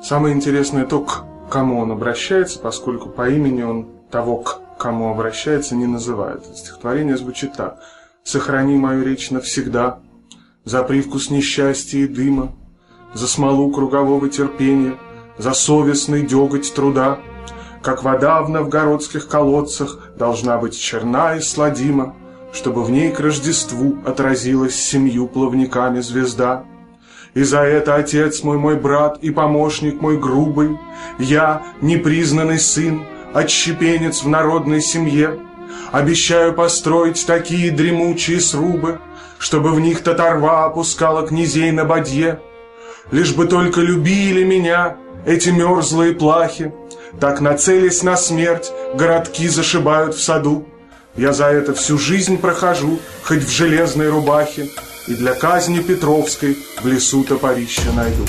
Самое 0.03 0.35
интересное 0.35 0.85
то, 0.85 1.01
к 1.01 1.25
кому 1.49 1.79
он 1.79 1.91
обращается, 1.91 2.59
поскольку 2.59 3.09
по 3.09 3.29
имени 3.29 3.63
он 3.63 3.87
того, 4.09 4.37
к 4.37 4.61
кому 4.77 5.11
обращается, 5.11 5.75
не 5.75 5.85
называет. 5.85 6.45
Стихотворение 6.55 7.17
звучит 7.17 7.53
так. 7.53 7.79
«Сохрани 8.23 8.75
мою 8.75 9.03
речь 9.03 9.31
навсегда, 9.31 9.99
за 10.63 10.83
привкус 10.83 11.29
несчастья 11.31 11.99
и 11.99 12.07
дыма, 12.07 12.53
за 13.13 13.27
смолу 13.27 13.71
кругового 13.71 14.29
терпения, 14.29 14.95
за 15.37 15.53
совестный 15.53 16.25
деготь 16.25 16.73
труда, 16.73 17.19
как 17.81 18.03
вода 18.03 18.41
в 18.43 18.49
новгородских 18.49 19.27
колодцах 19.27 20.11
должна 20.17 20.57
быть 20.57 20.79
черна 20.79 21.35
и 21.35 21.41
сладима, 21.41 22.15
чтобы 22.53 22.83
в 22.83 22.91
ней 22.91 23.11
к 23.11 23.19
Рождеству 23.19 23.97
отразилась 24.05 24.75
семью 24.75 25.27
плавниками 25.27 26.01
звезда. 26.01 26.65
И 27.33 27.43
за 27.43 27.59
это 27.59 27.95
отец 27.95 28.43
мой, 28.43 28.57
мой 28.57 28.75
брат 28.75 29.19
и 29.21 29.31
помощник 29.31 30.01
мой 30.01 30.17
грубый, 30.17 30.77
я, 31.17 31.63
непризнанный 31.81 32.59
сын, 32.59 33.05
отщепенец 33.33 34.23
в 34.23 34.27
народной 34.27 34.81
семье, 34.81 35.39
обещаю 35.91 36.53
построить 36.53 37.25
такие 37.25 37.71
дремучие 37.71 38.41
срубы, 38.41 38.99
чтобы 39.39 39.71
в 39.71 39.79
них 39.79 40.01
татарва 40.01 40.65
опускала 40.65 41.25
князей 41.25 41.71
на 41.71 41.85
бадье. 41.85 42.41
Лишь 43.11 43.33
бы 43.33 43.47
только 43.47 43.79
любили 43.81 44.43
меня 44.43 44.97
эти 45.25 45.49
мерзлые 45.49 46.13
плахи, 46.13 46.73
так 47.19 47.39
нацелясь 47.41 48.03
на 48.03 48.17
смерть, 48.17 48.71
городки 48.93 49.47
зашибают 49.47 50.15
в 50.15 50.21
саду. 50.21 50.65
Я 51.17 51.33
за 51.33 51.47
это 51.47 51.73
всю 51.73 51.97
жизнь 51.97 52.37
прохожу, 52.37 52.99
хоть 53.23 53.43
в 53.43 53.51
железной 53.51 54.09
рубахе, 54.09 54.69
И 55.07 55.15
для 55.15 55.33
казни 55.33 55.81
Петровской 55.81 56.55
в 56.81 56.87
лесу 56.87 57.23
топорище 57.23 57.91
найду. 57.95 58.23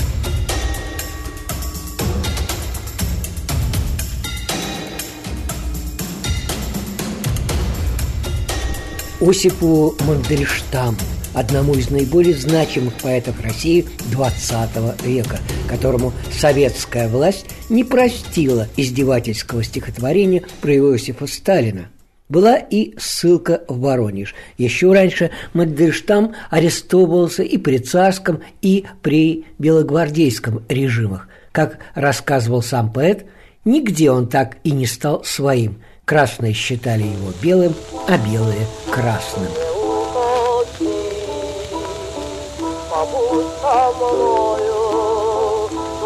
Осипу 9.21 9.95
Мандельштаму, 10.05 10.97
одному 11.33 11.75
из 11.75 11.89
наиболее 11.89 12.35
значимых 12.35 12.95
поэтов 12.95 13.39
России 13.41 13.87
XX 14.11 15.01
века, 15.07 15.39
которому 15.69 16.11
советская 16.37 17.07
власть 17.07 17.45
не 17.69 17.85
простила 17.85 18.67
издевательского 18.75 19.63
стихотворения 19.63 20.43
про 20.59 20.75
Иосифа 20.75 21.27
Сталина– 21.27 21.87
была 22.33 22.57
и 22.57 22.95
ссылка 22.97 23.63
в 23.69 23.79
Воронеж. 23.79 24.33
Еще 24.57 24.91
раньше 24.91 25.29
Мандельштам 25.53 26.33
арестовывался 26.49 27.43
и 27.43 27.57
при 27.57 27.77
царском, 27.77 28.41
и 28.61 28.85
при 29.03 29.45
белогвардейском 29.59 30.63
режимах. 30.67 31.29
Как 31.51 31.77
рассказывал 31.93 32.63
сам 32.63 32.91
поэт, 32.91 33.27
нигде 33.63 34.09
он 34.09 34.27
так 34.27 34.57
и 34.63 34.71
не 34.71 34.87
стал 34.87 35.23
своим. 35.23 35.81
Красные 36.05 36.53
считали 36.53 37.03
его 37.03 37.31
белым, 37.41 37.75
а 38.09 38.17
белые– 38.17 38.65
красным. 38.91 39.51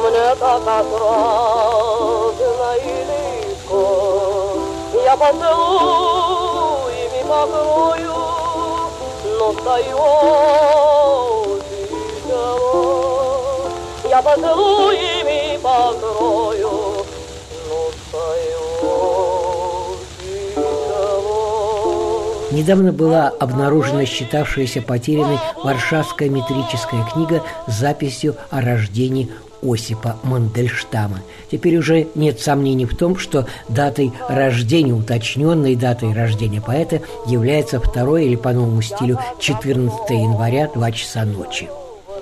Мне 0.04 0.36
так 0.40 0.62
отрадно 0.62 1.97
я 5.20 5.34
поцелуями 5.34 7.22
покрою, 7.28 8.14
но 9.40 9.52
встает 9.54 9.96
Я 14.10 14.22
поцелуями 14.22 15.60
покрою, 15.62 16.70
но 17.68 17.78
встает 17.92 18.58
Недавно 22.52 22.92
была 22.92 23.28
обнаружена 23.40 24.06
считавшаяся 24.06 24.82
потерянной 24.82 25.40
Варшавская 25.64 26.30
метрическая 26.30 27.04
книга 27.06 27.44
с 27.68 27.74
записью 27.74 28.36
о 28.50 28.62
рождении 28.62 29.30
Осипа 29.62 30.18
Мандельштама. 30.24 31.22
Теперь 31.52 31.78
уже 31.78 32.08
нет 32.16 32.40
сомнений 32.40 32.86
в 32.86 32.96
том, 32.96 33.18
что 33.18 33.48
датой 33.70 34.12
рождения, 34.30 34.94
уточненной 34.94 35.76
датой 35.76 36.14
рождения 36.14 36.62
поэта 36.62 37.02
является 37.26 37.80
2 37.80 38.22
или 38.22 38.36
по 38.36 38.52
новому 38.54 38.82
стилю 38.82 39.20
14 39.40 40.10
января, 40.10 40.70
2 40.74 40.92
часа 40.92 41.26
ночи. 41.26 41.68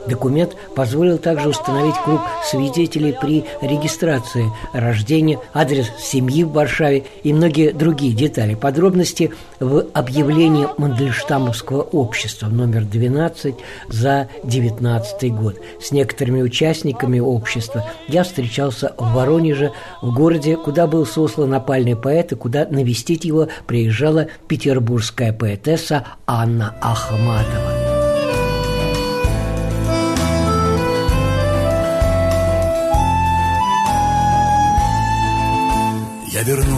Документ 0.08 0.56
позволил 0.76 1.18
также 1.18 1.50
установить 1.50 1.96
круг 2.04 2.22
свидетелей 2.44 3.15
при 3.20 3.46
регистрации 3.62 4.52
рождения, 4.74 5.39
адрес 5.54 5.88
семьи 6.00 6.44
в 6.44 6.52
Варшаве 6.52 7.06
и 7.24 7.34
многие 7.34 7.72
другие 7.72 8.13
детали. 8.13 8.56
Подробности 8.56 9.32
в 9.60 9.86
объявлении 9.94 10.68
Мандельштамовского 10.78 11.82
общества 11.82 12.48
номер 12.48 12.84
12 12.84 13.56
за 13.89 14.30
19 14.44 15.34
год. 15.34 15.60
С 15.82 15.91
некоторыми 15.91 16.41
участниками 16.41 17.20
общества 17.20 17.86
я 18.08 18.24
встречался 18.24 18.94
в 18.98 19.13
Воронеже, 19.13 19.72
в 20.02 20.13
городе, 20.13 20.58
куда 20.58 20.88
был 20.88 21.06
сослан 21.06 21.54
опальный 21.54 21.96
поэт 21.96 22.32
и 22.32 22.36
куда 22.36 22.68
навестить 22.70 23.26
его 23.26 23.48
приезжала 23.68 24.28
петербургская 24.48 25.34
поэтесса 25.34 26.06
Анна 26.28 26.76
Ахматова. 26.82 27.75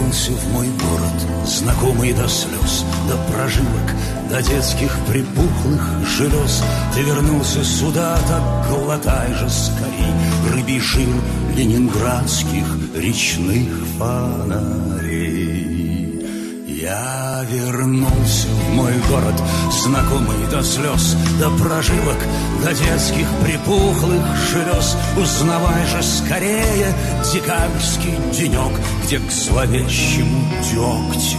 Я 0.08 0.14
вернулся 0.14 0.32
в 0.32 0.52
мой 0.54 0.68
город, 0.68 1.46
знакомый 1.46 2.12
до 2.14 2.26
слез, 2.28 2.84
до 3.08 3.16
прожилок, 3.30 3.94
до 4.30 4.42
детских 4.42 4.90
припухлых 5.06 6.08
желез. 6.16 6.62
Ты 6.94 7.02
вернулся 7.02 7.62
сюда, 7.62 8.18
так 8.26 8.68
глотай 8.70 9.34
же 9.34 9.50
скорей 9.50 10.14
рыбий 10.50 10.80
жир 10.80 11.08
ленинградских 11.54 12.64
речных 12.96 13.68
фонарей. 13.98 15.37
Я 16.88 17.44
вернулся 17.46 18.48
в 18.48 18.74
мой 18.74 18.94
город, 19.10 19.34
знакомый 19.70 20.46
до 20.50 20.62
слез, 20.62 21.16
до 21.38 21.50
прожилок, 21.50 22.16
до 22.64 22.72
детских 22.72 23.26
припухлых 23.44 24.24
желез. 24.50 24.96
Узнавай 25.14 25.86
же 25.86 26.02
скорее 26.02 26.94
декабрьский 27.30 28.14
денек, 28.32 28.72
где 29.04 29.18
к 29.18 29.30
зловещему 29.30 30.40
дегтю 30.62 31.36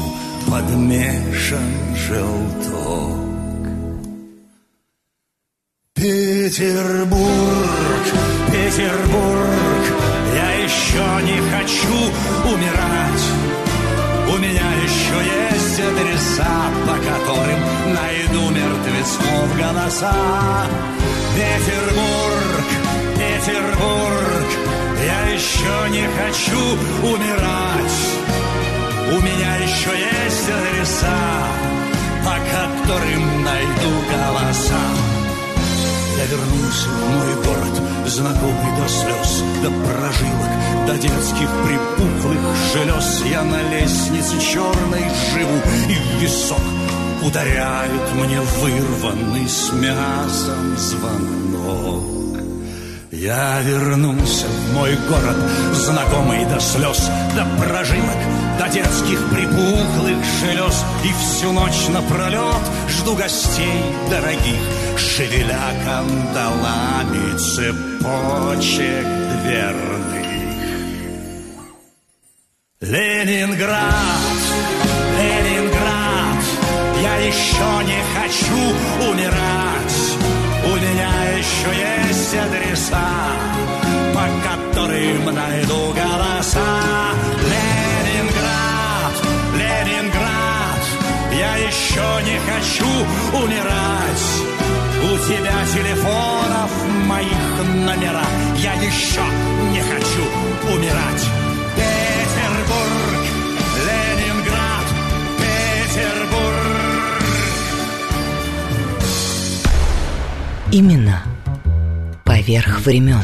подмешан 0.47 1.95
желток. 1.95 3.17
Петербург, 5.95 7.25
Петербург, 8.51 9.49
я 10.35 10.51
еще 10.63 11.25
не 11.25 11.41
хочу 11.49 12.53
умирать. 12.53 13.38
У 14.31 14.37
меня 14.37 14.69
еще 14.85 15.17
есть 15.41 15.79
адреса, 15.79 16.55
по 16.85 16.93
которым 16.93 17.61
найду 17.93 18.49
мертвецов 18.51 19.57
голоса. 19.57 20.13
Петербург, 21.35 22.65
Петербург, 23.15 24.47
я 25.03 25.33
еще 25.33 25.89
не 25.89 26.05
хочу 26.19 26.61
умирать. 27.11 27.99
У 29.11 29.19
меня 29.19 29.55
еще 29.55 29.91
есть 29.97 30.49
адреса, 30.49 31.17
по 32.23 32.35
которым 32.53 33.43
найду 33.43 33.91
голоса. 34.11 34.88
Вернулся 36.29 36.89
в 36.89 37.09
мой 37.09 37.33
город, 37.43 37.81
знакомый 38.05 38.77
до 38.77 38.87
слез, 38.87 39.43
до 39.63 39.71
прожилок, 39.71 40.85
до 40.85 40.93
детских 40.95 41.49
припухлых 41.63 42.37
желез. 42.71 43.23
Я 43.25 43.43
на 43.43 43.63
лестнице 43.71 44.39
черной 44.39 45.05
живу, 45.33 45.57
и 45.89 45.95
в 45.95 46.21
висок 46.21 46.61
ударяют 47.23 48.13
мне 48.13 48.39
вырванный 48.41 49.49
с 49.49 49.71
мясом 49.73 50.77
звонок. 50.77 52.18
Я 53.19 53.59
вернулся 53.63 54.47
в 54.47 54.73
мой 54.75 54.95
город, 55.09 55.35
знакомый 55.73 56.45
до 56.45 56.57
слез, 56.61 57.11
до 57.35 57.45
прожилок, 57.61 58.15
до 58.57 58.69
детских 58.69 59.29
припухлых 59.29 60.23
желез. 60.39 60.85
И 61.03 61.11
всю 61.11 61.51
ночь 61.51 61.89
напролет 61.89 62.63
жду 62.87 63.15
гостей 63.15 63.83
дорогих, 64.09 64.61
шевеля 64.97 65.59
кандалами 65.83 67.37
цепочек 67.37 69.05
дверных. 69.43 69.99
Ленинград, 72.79 74.39
Ленинград, 75.19 76.43
я 77.03 77.15
еще 77.17 77.85
не 77.85 78.01
хочу 78.15 79.11
умирать. 79.11 79.69
У 80.63 80.75
меня 80.75 81.37
еще 81.37 81.81
есть 81.81 82.08
адреса, 82.37 83.09
по 84.13 84.25
которым 84.47 85.25
найду 85.33 85.93
голоса. 85.93 86.69
Ленинград, 87.51 89.15
Ленинград, 89.55 90.83
я 91.33 91.55
еще 91.57 92.07
не 92.23 92.37
хочу 92.47 92.91
умирать. 93.33 94.25
У 95.01 95.17
тебя 95.27 95.57
телефонов 95.73 96.71
моих 97.07 97.51
номера, 97.85 98.27
я 98.57 98.73
еще 98.73 99.23
не 99.71 99.81
хочу 99.81 100.23
умирать. 100.71 101.25
Петербург, 101.75 103.21
Ленинград, 103.87 104.87
Петербург. 105.39 106.29
Именно 110.71 111.23
поверх 112.39 112.79
времен. 112.85 113.21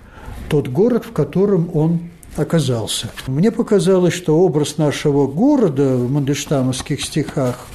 тот 0.49 0.69
город, 0.69 1.05
в 1.05 1.12
котором 1.12 1.69
он 1.75 2.12
оказался. 2.37 3.11
Мне 3.27 3.51
показалось, 3.51 4.15
что 4.15 4.38
образ 4.38 4.79
нашего 4.79 5.27
города 5.27 5.97
в 5.97 6.11
мандельштамовских 6.11 7.03
стихах 7.03 7.67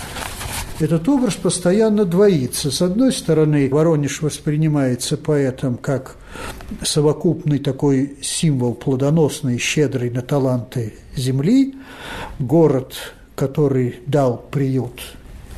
этот 0.80 1.10
образ 1.10 1.36
постоянно 1.36 2.06
двоится. 2.06 2.72
С 2.72 2.82
одной 2.82 3.12
стороны, 3.12 3.70
Воронеж 3.70 4.22
воспринимается 4.22 5.18
поэтом 5.18 5.78
как 5.78 6.18
совокупный 6.84 7.60
такой 7.60 8.18
символ 8.22 8.74
плодоносный, 8.74 9.58
щедрый 9.58 10.10
на 10.10 10.22
таланты 10.22 10.94
земли, 11.16 11.76
город, 12.40 12.94
который 13.36 14.00
дал 14.06 14.38
приют 14.38 15.02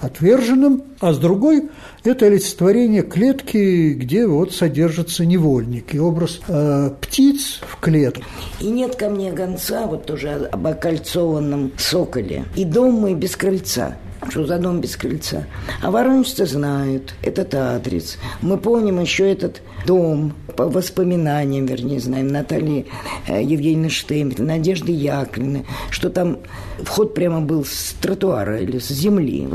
отверженным, 0.01 0.83
а 1.01 1.11
с 1.11 1.17
другой– 1.17 1.69
это 2.05 2.27
олицетворение 2.27 3.01
клетки, 3.01 3.93
где 3.93 4.27
вот 4.27 4.53
содержится 4.53 5.25
невольник, 5.25 5.93
и 5.93 5.99
образ 5.99 6.39
э, 6.47 6.91
птиц 7.01 7.59
в 7.67 7.81
клетке. 7.81 8.23
И 8.61 8.67
нет 8.67 8.95
ко 8.95 9.09
мне 9.09 9.33
гонца, 9.33 9.87
вот 9.87 10.05
тоже 10.05 10.47
об 10.49 10.65
окольцованном 10.65 11.73
соколе, 11.77 12.45
и 12.55 12.63
дом 12.63 12.93
мой 12.93 13.13
без 13.13 13.35
крыльца– 13.35 13.97
что 14.27 14.45
за 14.45 14.57
дом 14.57 14.81
без 14.81 14.95
крыльца. 14.95 15.45
А 15.81 15.91
воронежцы 15.91 16.45
знают 16.45 17.13
этот 17.21 17.55
адрес. 17.55 18.17
Мы 18.41 18.57
помним 18.57 18.99
еще 18.99 19.31
этот 19.31 19.61
дом, 19.85 20.33
по 20.55 20.67
воспоминаниям, 20.67 21.65
вернее, 21.65 22.01
знаем, 22.01 22.27
Натальи 22.27 22.87
э, 23.27 23.41
Евгеньевны 23.41 23.89
Штемпель, 23.89 24.43
Надежды 24.43 24.91
Яковлевны, 24.91 25.65
что 25.89 26.09
там 26.09 26.39
вход 26.79 27.13
прямо 27.13 27.39
был 27.39 27.63
с 27.63 27.95
тротуара 28.01 28.59
или 28.59 28.77
с 28.77 28.89
земли. 28.89 29.47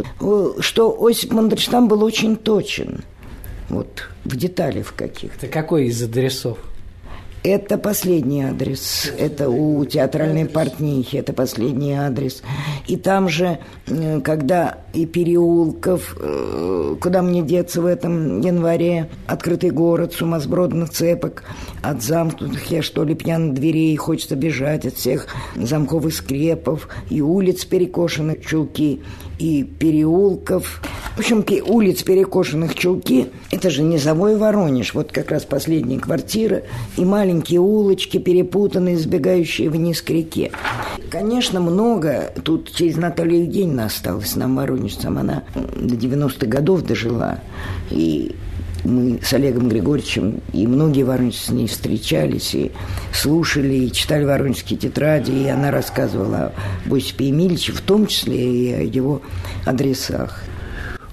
Что 0.61 0.97
Осип 1.05 1.33
Мандельштам 1.33 1.89
был 1.89 2.03
очень 2.03 2.37
точен. 2.37 3.05
Вот 3.69 4.09
в 4.25 4.37
деталях 4.37 4.95
каких-то. 4.95 5.47
Это 5.47 5.53
какой 5.53 5.89
из 5.89 6.03
адресов? 6.03 6.59
Это 7.45 7.76
последний 7.76 8.42
адрес. 8.42 9.12
Это 9.18 9.51
у 9.51 9.84
театральной 9.84 10.47
портнихи. 10.47 11.16
Это 11.16 11.34
последний 11.34 11.92
адрес. 11.92 12.42
И 12.86 12.97
там 12.97 13.28
же, 13.28 13.59
э, 13.86 14.20
когда 14.22 14.78
и 14.95 15.05
переулков, 15.05 16.16
э, 16.18 16.97
куда 16.99 17.20
мне 17.20 17.42
деться 17.42 17.82
в 17.82 17.86
этом 17.86 18.40
январе, 18.40 19.11
открытый 19.26 19.72
город, 19.72 20.14
сумасбродных 20.14 20.88
цепок, 20.88 21.45
от 21.85 22.03
замкнутых 22.03 22.70
я 22.70 22.82
что 22.82 23.05
ли 23.05 23.14
пьян 23.14 23.55
дверей, 23.55 23.97
хочется 23.97 24.37
бежать 24.37 24.87
от 24.87 24.95
всех 24.95 25.26
замков 25.55 26.07
и 26.07 26.11
скрепов, 26.11 26.89
и 27.11 27.20
улиц 27.20 27.64
перекошенных 27.64 28.45
чулки, 28.45 29.03
и 29.39 29.64
переулков. 29.64 30.80
В 31.16 31.20
общем, 31.20 31.45
улиц 31.66 32.03
перекошенных 32.03 32.74
чулки– 32.74 33.28
это 33.51 33.70
же 33.70 33.82
низовой 33.82 34.37
Воронеж. 34.37 34.95
Вот 34.95 35.12
как 35.12 35.30
раз 35.30 35.45
последняя 35.45 35.99
квартира 35.99 36.62
и 36.97 37.05
маленькие 37.05 37.61
улочки, 37.61 38.18
перепутанные, 38.18 38.97
сбегающие 38.97 39.70
вниз 39.70 40.03
к 40.03 40.11
реке. 40.11 40.51
Конечно, 41.11 41.61
много 41.61 42.32
тут 42.43 42.72
через 42.72 42.97
Наталью 42.97 43.43
Евгеньевну 43.43 43.85
осталось 43.85 44.35
нам, 44.37 44.57
воронежцам. 44.57 45.18
Она 45.18 45.45
до 45.55 45.95
90-х 45.95 46.47
годов 46.47 46.82
дожила. 46.82 47.41
И 47.91 48.35
мы 48.85 49.18
с 49.22 49.32
Олегом 49.32 49.68
Григорьевичем 49.68 50.41
и 50.53 50.66
многие 50.66 51.03
воронежцы 51.03 51.47
с 51.47 51.51
ней 51.51 51.66
встречались 51.66 52.55
и 52.55 52.72
слушали, 53.12 53.74
и 53.74 53.93
читали 53.93 54.24
воронежские 54.24 54.78
тетради, 54.78 55.32
и 55.32 55.49
она 55.49 55.70
рассказывала 55.70 56.53
об 56.85 56.95
Осипе 56.95 57.28
Емельевиче, 57.28 57.72
в 57.72 57.80
том 57.80 58.07
числе 58.07 58.37
и 58.37 58.72
о 58.72 58.82
его 58.82 59.22
адресах. 59.64 60.43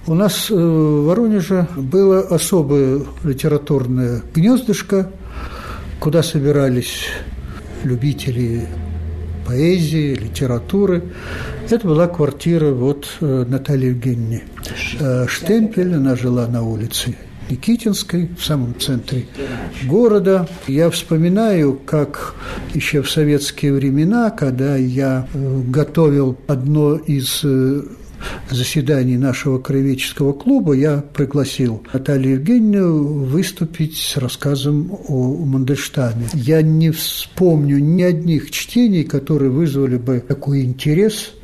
У 0.08 0.14
нас 0.16 0.50
э, 0.50 0.54
в 0.56 1.06
Воронеже 1.06 1.68
было 1.76 2.22
особое 2.22 3.02
литературное 3.24 4.24
гнездышко, 4.34 5.12
куда 6.00 6.24
собирались 6.24 7.06
любители 7.84 8.68
поэзии, 9.46 10.16
литературы. 10.16 11.04
Это 11.70 11.88
была 11.88 12.08
квартира 12.08 12.72
вот 12.72 13.08
э, 13.22 13.46
Натальи 13.48 13.90
Евгеньевны 13.90 14.44
э, 15.00 15.26
Штемпель. 15.28 15.96
Она 15.96 16.16
жила 16.16 16.48
на 16.48 16.64
улице 16.64 17.16
Никитинской, 17.50 18.30
в 18.38 18.44
самом 18.44 18.80
центре 18.80 19.26
города. 19.86 20.48
Я 20.68 20.90
вспоминаю, 20.90 21.80
как 21.86 22.36
еще 22.74 23.02
в 23.02 23.10
советские 23.10 23.74
времена, 23.74 24.30
когда 24.30 24.76
я 24.78 25.28
э, 25.34 25.62
готовил 25.68 26.38
одно 26.48 26.96
из 26.96 27.42
э, 27.44 27.82
заседаний 28.50 29.18
нашего 29.18 29.60
краеведческого 29.60 30.34
клуба 30.34 30.74
я 30.74 31.04
пригласил 31.14 31.84
Наталью 31.94 32.34
Евгеньевну 32.34 33.26
выступить 33.26 33.98
с 33.98 34.18
рассказом 34.18 34.92
о 35.08 35.46
Мандельштаме. 35.46 36.28
Я 36.34 36.62
не 36.62 36.92
вспомню 36.92 37.80
ни 37.80 38.04
одних 38.04 38.52
чтений, 38.52 39.04
которые 39.04 39.52
вызвали 39.52 39.98
бы 39.98 40.24
такой 40.26 40.64
интерес– 40.64 41.32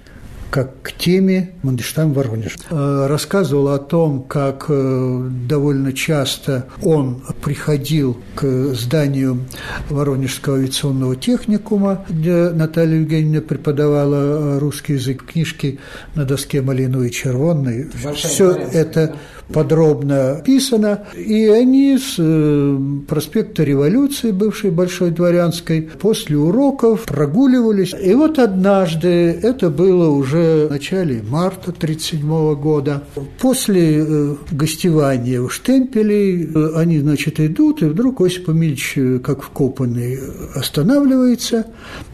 как 0.49 0.81
к 0.81 0.91
теме 0.93 1.51
Мандельштам 1.63 2.13
Воронеж. 2.13 2.57
Э, 2.69 3.07
рассказывал 3.07 3.69
о 3.69 3.79
том, 3.79 4.23
как 4.23 4.65
э, 4.69 5.29
довольно 5.47 5.93
часто 5.93 6.67
он 6.81 7.21
приходил 7.41 8.17
к 8.35 8.45
зданию 8.73 9.45
Воронежского 9.89 10.57
авиационного 10.57 11.15
техникума, 11.15 12.05
где 12.09 12.49
Наталья 12.49 12.99
Евгеньевна 12.99 13.41
преподавала 13.41 14.55
э, 14.55 14.59
русский 14.59 14.93
язык, 14.93 15.25
книжки 15.25 15.79
на 16.15 16.25
доске 16.25 16.61
малиновой 16.61 17.09
и 17.09 17.11
червонной. 17.11 17.89
Все 18.15 18.51
это 18.51 19.15
подробно 19.53 20.37
описано. 20.37 21.05
И 21.15 21.47
они 21.47 21.97
с 21.97 22.15
э, 22.17 22.77
проспекта 23.07 23.63
Революции, 23.63 24.31
бывшей 24.31 24.71
Большой 24.71 25.11
Дворянской, 25.11 25.89
после 25.99 26.37
уроков 26.37 27.05
прогуливались. 27.05 27.93
И 27.99 28.13
вот 28.13 28.39
однажды, 28.39 29.07
это 29.41 29.69
было 29.69 30.09
уже 30.09 30.67
в 30.67 30.71
начале 30.71 31.23
марта 31.27 31.71
1937 31.71 32.55
года, 32.55 33.03
после 33.39 34.05
э, 34.05 34.35
гостевания 34.51 35.41
у 35.41 35.49
штемпелей, 35.49 36.45
э, 36.45 36.71
они, 36.75 36.99
значит, 36.99 37.39
идут, 37.39 37.81
и 37.81 37.85
вдруг 37.85 38.21
Осип 38.21 38.49
Эмильевич, 38.49 38.97
как 39.23 39.41
вкопанный, 39.43 40.19
останавливается. 40.55 41.65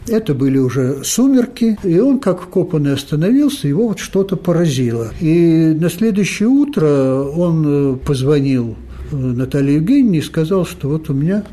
Это 0.08 0.34
были 0.34 0.58
уже 0.58 1.04
сумерки, 1.04 1.78
и 1.84 2.00
он, 2.00 2.20
как 2.20 2.42
вкопанный, 2.42 2.94
остановился, 2.94 3.68
его 3.68 3.88
вот 3.90 4.00
что-то 4.00 4.36
поразило. 4.36 5.12
И 5.22 5.76
на 5.80 5.90
следующее 5.90 6.50
утро 6.50 7.24
он 7.24 7.66
э, 7.66 7.98
позвонил 7.98 8.76
э, 9.12 9.16
Наталье 9.16 9.76
Евгеньевне 9.76 10.20
и 10.20 10.22
сказал, 10.22 10.66
что 10.66 10.90
вот 10.90 11.10
у 11.10 11.14
меня 11.14 11.46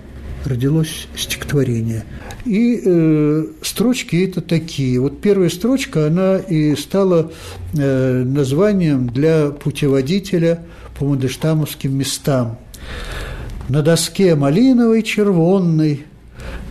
родилось 0.45 1.07
стихотворение. 1.17 2.05
И 2.45 2.83
э, 2.85 3.47
строчки 3.63 4.17
это 4.25 4.41
такие. 4.41 4.99
Вот 5.01 5.21
первая 5.21 5.51
строчка, 5.51 6.07
она 6.07 6.39
и 6.39 6.75
стала 6.75 7.31
э, 7.75 8.25
названием 8.25 9.09
для 9.09 9.51
путеводителя 9.51 10.65
по 10.99 11.05
Мандельштамовским 11.05 11.97
местам. 11.97 12.59
На 13.69 13.83
доске 13.83 14.35
малиновой 14.35 15.03
червонной, 15.03 16.05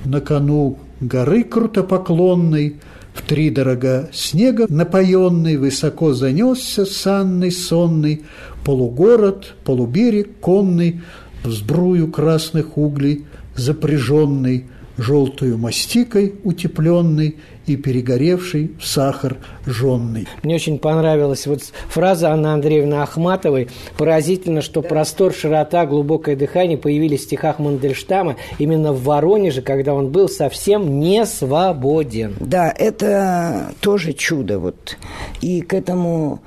на 0.03 0.19
кону 0.19 0.77
горы 0.99 1.43
крутопоклонной, 1.43 2.77
в 3.13 3.21
три 3.21 3.49
дорога 3.49 4.09
снега 4.13 4.65
напоенный, 4.69 5.57
высоко 5.57 6.13
занесся 6.13 6.85
санный 6.85 7.51
сонный, 7.51 8.23
полугород, 8.63 9.55
полуберег 9.65 10.39
конный, 10.39 11.01
в 11.43 11.51
сбрую 11.51 12.11
красных 12.11 12.77
углей 12.77 13.25
запряженный, 13.55 14.67
желтую 14.99 15.57
мастикой 15.57 16.35
утепленный 16.43 17.37
и 17.65 17.75
перегоревший 17.75 18.71
в 18.79 18.85
сахар 18.85 19.37
жженный. 19.65 20.27
Мне 20.43 20.55
очень 20.55 20.79
понравилась 20.79 21.47
вот 21.47 21.61
фраза 21.87 22.31
Анны 22.31 22.47
Андреевны 22.47 22.95
Ахматовой. 22.95 23.69
Поразительно, 23.97 24.61
что 24.61 24.81
простор, 24.81 25.33
широта, 25.33 25.85
глубокое 25.85 26.35
дыхание 26.35 26.77
появились 26.77 27.21
в 27.21 27.23
стихах 27.23 27.59
Мандельштама 27.59 28.35
именно 28.57 28.91
в 28.91 29.03
Воронеже, 29.03 29.61
когда 29.61 29.93
он 29.93 30.09
был 30.09 30.29
совсем 30.29 30.99
не 30.99 31.25
свободен. 31.25 32.35
Да, 32.39 32.73
это 32.75 33.71
тоже 33.81 34.13
чудо. 34.13 34.59
Вот. 34.59 34.97
И 35.41 35.61
к 35.61 35.73
этому 35.73 36.41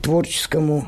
творческому 0.00 0.86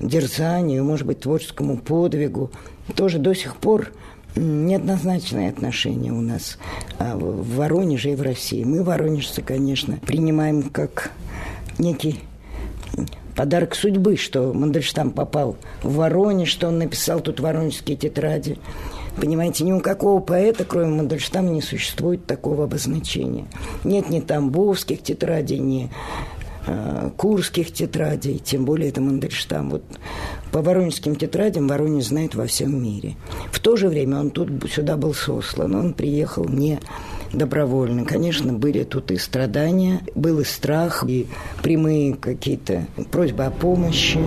дерзанию, 0.00 0.84
может 0.84 1.06
быть, 1.06 1.20
творческому 1.20 1.78
подвигу 1.78 2.50
тоже 2.94 3.18
до 3.18 3.34
сих 3.34 3.56
пор 3.56 3.92
неоднозначное 4.36 5.48
отношение 5.48 6.12
у 6.12 6.20
нас 6.20 6.58
а, 6.98 7.16
в 7.16 7.56
Воронеже 7.56 8.12
и 8.12 8.16
в 8.16 8.22
России. 8.22 8.64
Мы, 8.64 8.82
воронежцы, 8.82 9.42
конечно, 9.42 9.98
принимаем 10.06 10.70
как 10.70 11.10
некий 11.78 12.20
подарок 13.34 13.74
судьбы, 13.74 14.16
что 14.16 14.52
Мандельштам 14.52 15.10
попал 15.10 15.56
в 15.82 15.96
Воронеж, 15.96 16.48
что 16.48 16.68
он 16.68 16.78
написал 16.78 17.20
тут 17.20 17.40
воронежские 17.40 17.96
тетради. 17.96 18.58
Понимаете, 19.16 19.64
ни 19.64 19.72
у 19.72 19.80
какого 19.80 20.20
поэта, 20.20 20.64
кроме 20.64 20.94
Мандельштама, 20.94 21.48
не 21.48 21.62
существует 21.62 22.26
такого 22.26 22.64
обозначения. 22.64 23.46
Нет 23.82 24.10
ни 24.10 24.20
тамбовских 24.20 25.02
тетрадей, 25.02 25.58
ни 25.58 25.90
курских 27.16 27.72
тетрадей, 27.72 28.38
тем 28.38 28.64
более 28.64 28.88
это 28.88 29.00
Мандельштам. 29.00 29.70
Вот 29.70 29.82
по 30.52 30.62
воронежским 30.62 31.16
тетрадям 31.16 31.68
Воронеж 31.68 32.06
знает 32.06 32.34
во 32.34 32.46
всем 32.46 32.82
мире. 32.82 33.16
В 33.52 33.60
то 33.60 33.76
же 33.76 33.88
время 33.88 34.20
он 34.20 34.30
тут 34.30 34.48
сюда 34.70 34.96
был 34.96 35.14
сослан, 35.14 35.74
он 35.74 35.94
приехал 35.94 36.44
не 36.44 36.78
добровольно. 37.32 38.04
Конечно, 38.04 38.52
были 38.52 38.84
тут 38.84 39.10
и 39.10 39.16
страдания, 39.16 40.00
был 40.14 40.40
и 40.40 40.44
страх, 40.44 41.04
и 41.06 41.26
прямые 41.62 42.14
какие-то 42.14 42.86
просьбы 43.10 43.44
о 43.44 43.50
помощи. 43.50 44.20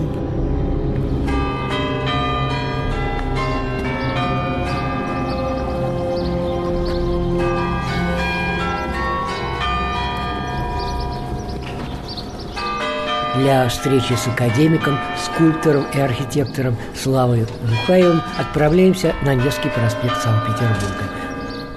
Для 13.39 13.69
встречи 13.69 14.13
с 14.13 14.27
академиком, 14.27 14.97
скульптором 15.17 15.85
и 15.93 15.99
архитектором 15.99 16.75
Славой 16.93 17.47
Жухаевым 17.63 18.21
отправляемся 18.37 19.15
на 19.23 19.33
Невский 19.33 19.69
проспект 19.69 20.21
Санкт-Петербурга. 20.21 21.05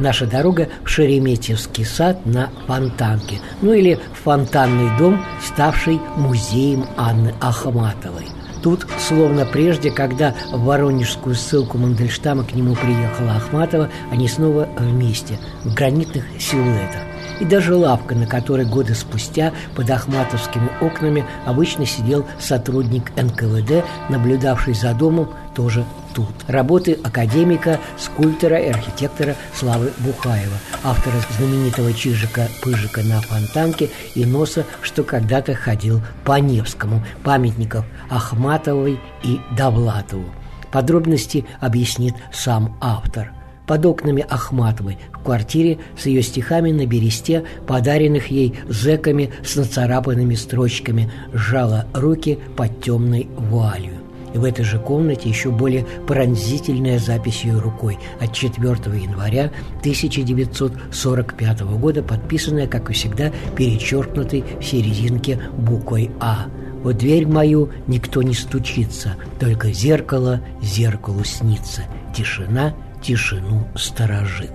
наша 0.01 0.27
дорога 0.27 0.69
в 0.83 0.89
Шереметьевский 0.89 1.85
сад 1.85 2.27
на 2.27 2.51
Фонтанке, 2.67 3.39
ну 3.61 3.73
или 3.73 4.01
фонтанный 4.25 4.91
дом, 4.99 5.25
ставший 5.41 6.01
музеем 6.17 6.85
Анны 6.97 7.33
Ахматовой. 7.41 8.27
Тут, 8.65 8.85
словно 8.99 9.47
прежде, 9.47 9.93
когда 9.93 10.35
в 10.51 10.65
воронежскую 10.65 11.37
ссылку 11.37 11.79
Мандельштама 11.79 12.43
к 12.43 12.55
нему 12.55 12.75
приехала 12.75 13.37
Ахматова, 13.37 13.89
они 14.11 14.27
снова 14.27 14.69
вместе, 14.77 15.39
в 15.63 15.73
гранитных 15.75 16.25
силуэтах 16.41 17.12
и 17.41 17.45
даже 17.45 17.75
лавка, 17.75 18.15
на 18.15 18.27
которой 18.27 18.67
годы 18.67 18.95
спустя 18.95 19.53
под 19.75 19.91
ахматовскими 19.91 20.71
окнами 20.81 21.25
обычно 21.47 21.87
сидел 21.87 22.27
сотрудник 22.39 23.11
НКВД, 23.17 23.85
наблюдавший 24.09 24.75
за 24.75 24.95
домом, 24.95 25.31
тоже 25.55 25.85
тут. 26.15 26.33
Работы 26.47 26.99
академика, 27.03 27.79
скульптора 27.99 28.59
и 28.59 28.69
архитектора 28.69 29.37
Славы 29.55 29.93
Бухаева, 29.99 30.57
автора 30.83 31.17
знаменитого 31.37 31.93
Чижика-Пыжика 31.93 33.03
на 33.03 33.21
Фонтанке 33.21 33.91
и 34.15 34.25
носа, 34.25 34.65
что 34.83 35.03
когда-то 35.03 35.55
ходил 35.55 36.01
по 36.25 36.39
Невскому, 36.39 37.05
памятников 37.25 37.85
Ахматовой 38.11 39.01
и 39.23 39.41
Довлатову. 39.57 40.25
Подробности 40.71 41.45
объяснит 41.61 42.15
сам 42.33 42.77
автор– 42.81 43.33
под 43.67 43.87
окнами 43.87 44.25
Ахматовой 44.29 44.99
в 45.13 45.25
квартире 45.25 45.79
с 45.97 46.07
ее 46.07 46.23
стихами 46.23 46.71
на 46.71 46.87
бересте, 46.87 47.45
подаренных 47.67 48.29
ей 48.29 48.55
зэками 48.69 49.31
с 49.45 49.57
нацарапанными 49.57 50.35
строчками, 50.35 51.11
сжала 51.33 51.87
руки 51.95 52.39
под 52.57 52.83
темной 52.83 53.29
вуалью. 53.37 54.03
И 54.35 54.39
в 54.39 54.45
этой 54.45 54.65
же 54.65 54.79
комнате 54.79 55.29
еще 55.29 55.51
более 55.51 55.85
пронзительная 56.07 56.99
запись 56.99 57.45
ее 57.45 57.59
рукой 57.59 57.99
от 58.19 58.33
4 58.33 58.71
января 58.99 59.53
1945 59.81 61.61
года, 61.61 62.03
подписанная, 62.03 62.67
как 62.67 62.91
и 62.91 62.95
всегда, 62.95 63.31
перечеркнутой 63.57 64.45
в 64.59 64.65
серединке 64.65 65.39
буквой 65.57 66.11
«А». 66.19 66.47
В 66.83 66.93
дверь 66.95 67.27
мою 67.29 67.71
никто 67.87 68.23
не 68.23 68.35
стучится, 68.35 69.15
только 69.39 69.71
зеркало 69.71 70.41
зеркалу 70.61 71.23
снится. 71.23 71.83
Тишина– 72.13 72.75
тишину 73.03 73.69
сторожит. 73.77 74.53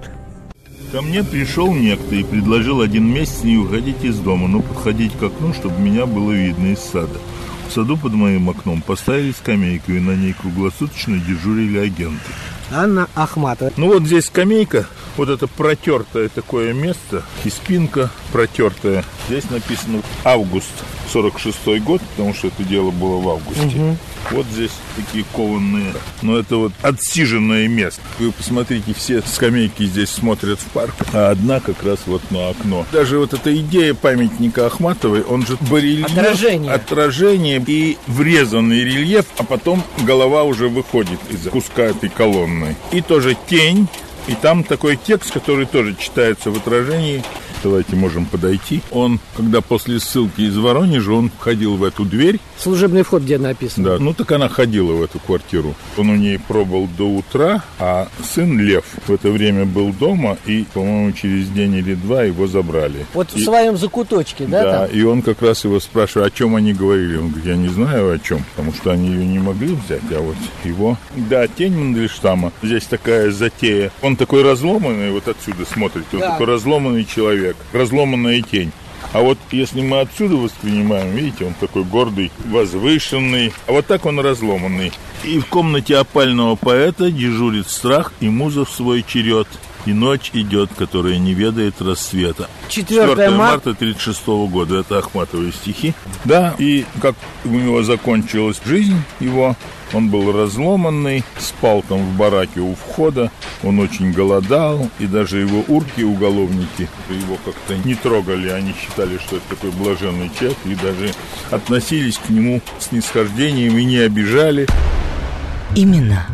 Ко 0.92 1.02
мне 1.02 1.24
пришел 1.24 1.74
некто 1.74 2.16
и 2.16 2.24
предложил 2.24 2.82
один 2.82 3.06
месяц 3.12 3.44
не 3.44 3.58
уходить 3.58 4.04
из 4.04 4.20
дома, 4.20 4.48
но 4.48 4.62
подходить 4.62 5.12
к 5.18 5.24
окну, 5.24 5.54
чтобы 5.54 5.80
меня 5.82 6.06
было 6.06 6.32
видно 6.32 6.72
из 6.72 6.80
сада. 6.80 7.20
В 7.68 7.74
саду 7.74 7.98
под 7.98 8.14
моим 8.14 8.50
окном 8.50 8.82
поставили 8.82 9.34
скамейку, 9.34 9.92
и 9.92 10.00
на 10.00 10.16
ней 10.16 10.34
круглосуточно 10.34 11.20
дежурили 11.20 11.78
агенты. 11.80 12.32
Анна 12.72 13.10
Ахматова. 13.16 13.72
Ну 13.76 13.88
вот 13.88 14.04
здесь 14.04 14.26
скамейка, 14.26 14.88
вот 15.18 15.28
это 15.28 15.48
протертое 15.48 16.30
такое 16.30 16.74
место, 16.74 17.24
и 17.44 17.50
спинка 17.50 18.10
протертая. 18.32 19.04
Здесь 19.28 19.50
написано 19.50 20.02
август 20.24 20.72
46 21.08 21.80
год, 21.82 22.02
потому 22.02 22.34
что 22.34 22.48
это 22.48 22.64
дело 22.64 22.92
было 22.92 23.18
в 23.22 23.30
августе. 23.30 23.66
Угу. 23.66 23.98
Вот 24.32 24.46
здесь 24.48 24.72
такие 24.96 25.24
кованные. 25.34 25.94
Но 26.22 26.38
это 26.38 26.58
вот 26.58 26.74
отсиженное 26.82 27.68
место. 27.68 28.02
Вы 28.20 28.32
посмотрите, 28.32 28.94
все 28.94 29.22
скамейки 29.22 29.84
здесь 29.84 30.10
смотрят 30.10 30.60
в 30.60 30.66
парк, 30.66 30.94
а 31.14 31.32
одна 31.32 31.60
как 31.60 31.84
раз 31.84 32.00
вот 32.06 32.22
на 32.32 32.50
окно. 32.50 32.86
Даже 32.92 33.20
вот 33.20 33.34
эта 33.34 33.56
идея 33.56 33.94
памятника 33.94 34.66
Ахматовой, 34.66 35.22
он 35.22 35.46
же 35.46 35.58
барельеф, 35.70 36.12
отражение. 36.12 36.72
отражение 36.72 37.64
и 37.66 37.98
врезанный 38.08 38.84
рельеф, 38.84 39.26
а 39.38 39.44
потом 39.44 39.84
голова 40.04 40.44
уже 40.44 40.68
выходит 40.68 41.20
из 41.30 41.50
куска 41.50 41.84
этой 41.84 42.10
колонны. 42.10 42.76
И 42.92 43.02
тоже 43.02 43.38
тень, 43.48 43.88
и 44.28 44.36
там 44.36 44.64
такой 44.64 44.98
текст, 44.98 45.32
который 45.32 45.66
тоже 45.66 45.96
читается 45.96 46.52
в 46.52 46.58
отражении. 46.58 47.24
Давайте 47.64 47.96
можем 47.96 48.26
подойти. 48.26 48.82
Он, 48.92 49.20
когда 49.36 49.62
после 49.62 50.00
ссылки 50.00 50.42
из 50.42 50.58
Воронежа, 50.58 51.12
он 51.12 51.30
входил 51.30 51.76
в 51.76 51.84
эту 51.84 52.06
дверь. 52.06 52.40
Служебный 52.58 53.04
вход, 53.04 53.24
где 53.24 53.38
написано. 53.38 53.90
Да, 53.90 53.98
ну 54.00 54.14
так 54.14 54.32
она 54.32 54.50
ходила 54.50 54.94
в 54.94 55.02
эту 55.02 55.20
квартиру. 55.20 55.76
Он 55.98 56.10
у 56.10 56.16
ней 56.16 56.40
пробыл 56.40 56.88
до 56.98 57.06
утра, 57.06 57.64
а 57.80 58.08
сын 58.24 58.60
Лев 58.60 58.86
в 59.06 59.12
это 59.12 59.30
время 59.30 59.66
был 59.66 59.92
дома, 59.94 60.38
и, 60.46 60.66
по-моему, 60.74 61.12
через 61.12 61.50
день 61.50 61.76
или 61.76 61.96
два 61.96 62.24
его 62.24 62.48
забрали. 62.48 63.06
Вот 63.14 63.34
и, 63.34 63.42
в 63.42 63.44
своем 63.44 63.78
закуточке, 63.78 64.46
да? 64.46 64.64
Да, 64.64 64.88
там? 64.88 64.98
и 64.98 65.04
он 65.04 65.22
как 65.22 65.42
раз 65.42 65.64
его 65.64 65.80
спрашивает, 65.80 66.34
о 66.34 66.38
чем 66.38 66.56
они 66.56 66.74
говорили. 66.74 67.18
Он 67.18 67.30
говорит, 67.30 67.46
я 67.46 67.56
не 67.56 67.70
знаю 67.70 68.12
о 68.12 68.20
чем, 68.20 68.44
потому 68.56 68.74
что 68.74 68.92
они 68.92 69.10
ее 69.10 69.26
не 69.26 69.40
могли 69.40 69.76
взять, 69.76 70.02
а 70.12 70.22
вот 70.22 70.36
его. 70.64 70.98
Да, 71.16 71.48
тень 71.48 71.78
Мандельштама. 71.78 72.52
Здесь 72.62 72.84
такая 72.84 73.32
затея. 73.32 73.92
Он 74.02 74.16
такой 74.16 74.44
разломанный, 74.44 75.12
вот 75.12 75.28
отсюда 75.28 75.66
смотрит, 75.66 76.06
он 76.14 76.20
да. 76.20 76.32
такой 76.32 76.48
разломанный 76.48 77.06
человек, 77.06 77.47
разломанная 77.74 78.42
тень. 78.42 78.72
А 79.14 79.22
вот 79.22 79.38
если 79.52 79.82
мы 79.82 80.02
отсюда 80.02 80.36
воспринимаем, 80.36 81.16
видите, 81.16 81.46
он 81.46 81.54
такой 81.54 81.84
гордый, 81.84 82.32
возвышенный, 82.46 83.54
а 83.66 83.72
вот 83.72 83.88
так 83.88 84.06
он 84.06 84.20
разломанный. 84.20 84.92
И 85.24 85.40
в 85.40 85.46
комнате 85.46 85.98
опального 85.98 86.56
поэта 86.56 87.10
дежурит 87.10 87.70
страх 87.70 88.12
и 88.20 88.30
муза 88.30 88.66
в 88.66 88.70
свой 88.70 89.04
черед. 89.08 89.48
И 89.86 89.94
ночь 89.94 90.32
идет, 90.34 90.70
которая 90.78 91.18
не 91.18 91.34
ведает 91.34 91.82
рассвета. 91.82 92.50
4, 92.68 93.08
4 93.08 93.30
марта 93.30 93.74
36 93.74 94.28
года. 94.28 94.80
Это 94.80 94.98
Ахматовые 94.98 95.54
стихи. 95.54 95.94
Да, 96.26 96.54
и 96.58 96.86
как 97.02 97.16
у 97.46 97.50
него 97.50 97.82
закончилась 97.84 98.60
жизнь 98.66 99.02
его, 99.22 99.56
он 99.94 100.10
был 100.10 100.32
разломанный, 100.32 101.24
спал 101.38 101.84
там 101.88 102.00
в 102.00 102.18
бараке 102.18 102.60
у 102.60 102.76
входа, 102.76 103.32
он 103.64 103.80
очень 103.80 104.12
голодал, 104.12 104.90
и 105.00 105.06
даже 105.06 105.40
его 105.40 105.64
урки, 105.68 106.02
уголовники, 106.02 106.88
его 107.10 107.38
как-то 107.46 107.78
не 107.88 107.96
трогали, 107.96 108.50
они 108.50 108.74
считали, 108.74 109.18
что 109.18 109.38
это 109.38 109.50
такой 109.50 109.72
блаженный 109.72 110.32
человек, 110.38 110.58
и 110.66 110.76
даже 110.76 111.14
относились 111.52 112.18
к 112.18 112.30
нему 112.30 112.62
с 112.80 112.92
нисхождением 112.92 113.78
и 113.78 113.86
не 113.86 113.98
обижали. 113.98 114.68
Именно 115.76 116.26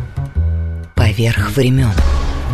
поверх 0.94 1.50
времен. 1.50 1.92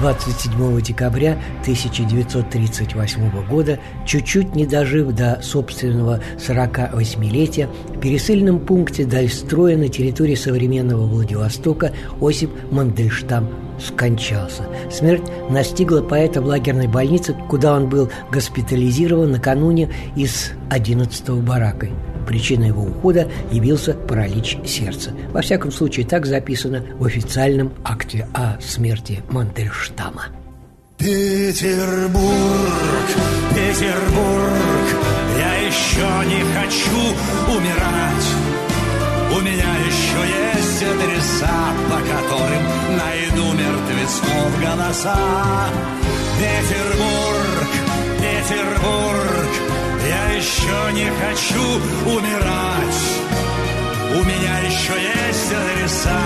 27 0.01 0.81
декабря 0.81 1.39
1938 1.61 3.47
года, 3.47 3.79
чуть-чуть 4.07 4.55
не 4.55 4.67
дожив 4.67 5.13
до 5.13 5.41
собственного 5.43 6.21
48-летия, 6.39 7.69
в 7.95 8.01
пересыльном 8.01 8.61
пункте 8.61 9.05
Дальстроя 9.05 9.77
на 9.77 9.89
территории 9.89 10.35
современного 10.35 11.07
Владивостока 11.07 11.93
Осип 12.21 12.51
Мандельштам 12.71 13.49
скончался. 13.79 14.65
Смерть 14.91 15.31
настигла 15.51 16.01
поэта 16.01 16.41
в 16.41 16.47
лагерной 16.47 16.87
больнице, 16.87 17.37
куда 17.49 17.75
он 17.75 17.89
был 17.89 18.11
госпитализирован 18.33 19.31
накануне 19.31 19.91
из 20.17 20.53
11-го 20.71 21.41
барака. 21.43 21.89
Причиной 22.27 22.69
его 22.69 22.83
ухода 22.83 23.29
явился 23.51 23.95
паралич 23.95 24.59
сердца. 24.65 25.13
Во 25.33 25.43
всяком 25.43 25.73
случае, 25.73 26.07
так 26.07 26.27
записано 26.27 26.85
в 26.99 27.05
официальном 27.05 27.73
акте 27.85 28.27
о 28.35 28.61
смерти 28.61 29.23
Мандельштама. 29.31 30.27
Петербург, 30.99 32.21
Петербург, 33.55 34.53
я 35.39 35.55
еще 35.67 36.09
не 36.29 36.43
хочу 36.53 37.57
умирать. 37.57 38.29
У 39.35 39.41
меня 39.41 39.73
еще 39.87 40.21
есть 40.29 40.83
адреса, 40.83 41.73
по 41.89 41.97
которым 41.97 42.65
найду 42.99 43.45
мертвецов 43.55 44.61
голоса. 44.61 45.71
Петербург, 46.39 47.71
Петербург, 48.19 49.50
я 50.11 50.33
еще 50.33 50.93
не 50.93 51.09
хочу 51.23 51.67
умирать. 52.17 53.03
У 54.19 54.25
меня 54.25 54.59
еще 54.71 54.95
есть 55.01 55.53
адреса, 55.53 56.21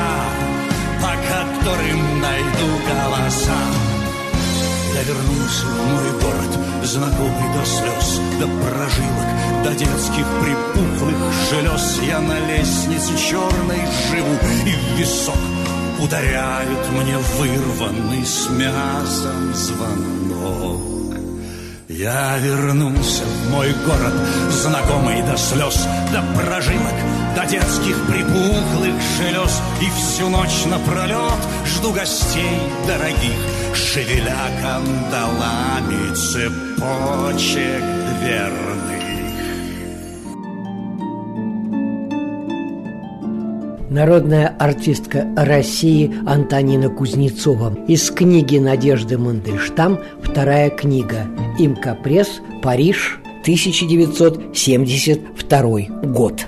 по 1.03 1.13
которым 1.31 2.21
найду 2.21 2.69
голоса. 2.89 3.61
Я 4.95 5.03
вернулся 5.03 5.67
в 5.67 5.77
мой 5.93 6.11
город, 6.23 6.85
знакомый 6.85 7.49
до 7.53 7.65
слез, 7.67 8.21
до 8.41 8.47
прожилок, 8.47 9.65
до 9.65 9.75
детских 9.75 10.27
припухлых 10.41 11.33
желез. 11.51 12.01
Я 12.07 12.21
на 12.21 12.39
лестнице 12.49 13.13
черной 13.19 13.83
живу, 14.09 14.35
и 14.67 14.73
в 14.73 14.99
висок 14.99 15.37
ударяют 16.01 16.91
мне 16.93 17.19
вырванный 17.19 18.25
с 18.25 18.49
мясом 18.49 19.55
звонок. 19.55 21.04
Я 21.97 22.37
вернулся 22.39 23.23
в 23.23 23.51
мой 23.51 23.73
город, 23.87 24.15
знакомый 24.51 25.23
до 25.23 25.37
слез, 25.37 25.87
до 26.13 26.23
прожилок, 26.37 26.93
до 27.37 27.47
детских 27.47 28.05
припухлых 28.09 28.95
желез. 29.17 29.63
И 29.81 29.89
всю 29.91 30.29
ночь 30.29 30.65
напролет 30.67 31.39
жду 31.65 31.93
гостей 31.93 32.59
дорогих, 32.89 33.39
шевеля 33.77 34.37
кандалами 34.61 36.13
цепочек 36.17 37.85
дверных. 38.19 38.74
Народная 43.95 44.49
артистка 44.59 45.27
России 45.37 46.13
Антонина 46.27 46.91
Кузнецова. 46.91 47.79
Из 47.87 48.11
книги 48.11 48.59
Надежды 48.59 49.17
Мандельштам 49.17 50.01
вторая 50.21 50.71
книга 50.71 51.29
«Имка 51.59 51.95
Пресс. 51.95 52.41
Париж. 52.61 53.21
1972 53.43 56.11
год». 56.11 56.45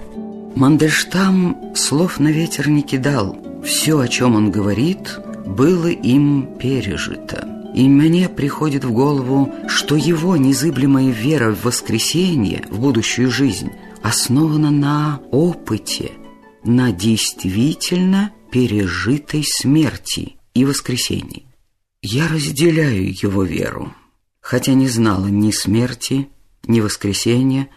Мандельштам 0.57 1.57
слов 1.77 2.19
на 2.19 2.27
ветер 2.29 2.69
не 2.69 2.83
кидал. 2.83 3.37
Все, 3.65 4.01
о 4.01 4.09
чем 4.09 4.35
он 4.35 4.51
говорит, 4.51 5.21
было 5.47 5.87
им 5.87 6.49
пережито. 6.59 7.47
И 7.75 7.89
мне 7.89 8.29
приходит 8.29 8.85
в 8.85 8.93
голову, 8.93 9.55
что 9.69 9.95
его 9.95 10.37
незыблемая 10.37 11.11
вера 11.11 11.55
в 11.55 11.65
воскресенье, 11.65 12.65
в 12.71 12.81
будущую 12.81 13.31
жизнь, 13.31 13.71
основана 14.03 14.73
на 14.73 15.21
опыте, 15.31 16.11
на 16.67 16.93
действительно 16.93 18.33
пережитой 18.51 19.45
смерти 19.45 20.37
и 20.55 20.65
воскресении. 20.65 21.47
Я 22.03 22.29
разделяю 22.29 23.11
его 23.11 23.45
веру, 23.45 23.95
хотя 24.41 24.75
не 24.75 24.89
знала 24.89 25.27
ни 25.27 25.51
смерти, 25.51 26.29
ни 26.67 26.81
воскресения, 26.81 27.69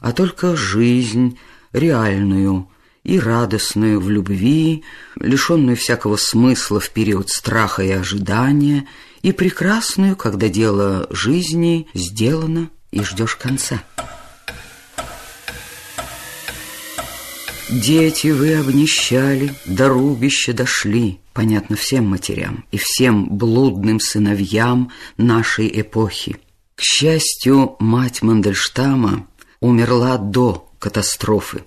а 0.00 0.12
только 0.12 0.56
жизнь 0.56 1.38
реальную 1.72 2.68
и 3.02 3.18
радостную 3.18 4.00
в 4.00 4.10
любви, 4.10 4.84
лишенную 5.16 5.76
всякого 5.76 6.16
смысла 6.16 6.80
в 6.80 6.90
период 6.90 7.30
страха 7.30 7.82
и 7.82 7.90
ожидания, 7.90 8.88
и 9.22 9.32
прекрасную, 9.32 10.16
когда 10.16 10.48
дело 10.48 11.06
жизни 11.10 11.88
сделано 11.94 12.70
и 12.90 13.02
ждешь 13.02 13.36
конца. 13.36 13.82
Дети 17.70 18.26
вы 18.28 18.56
обнищали, 18.56 19.54
до 19.64 19.88
рубища 19.88 20.52
дошли, 20.52 21.20
понятно 21.32 21.76
всем 21.76 22.06
матерям 22.06 22.66
и 22.70 22.76
всем 22.76 23.26
блудным 23.26 24.00
сыновьям 24.00 24.92
нашей 25.16 25.80
эпохи. 25.80 26.36
К 26.74 26.82
счастью, 26.82 27.76
мать 27.78 28.20
Мандельштама 28.22 29.26
умерла 29.60 30.18
до 30.18 30.68
катастрофы. 30.78 31.64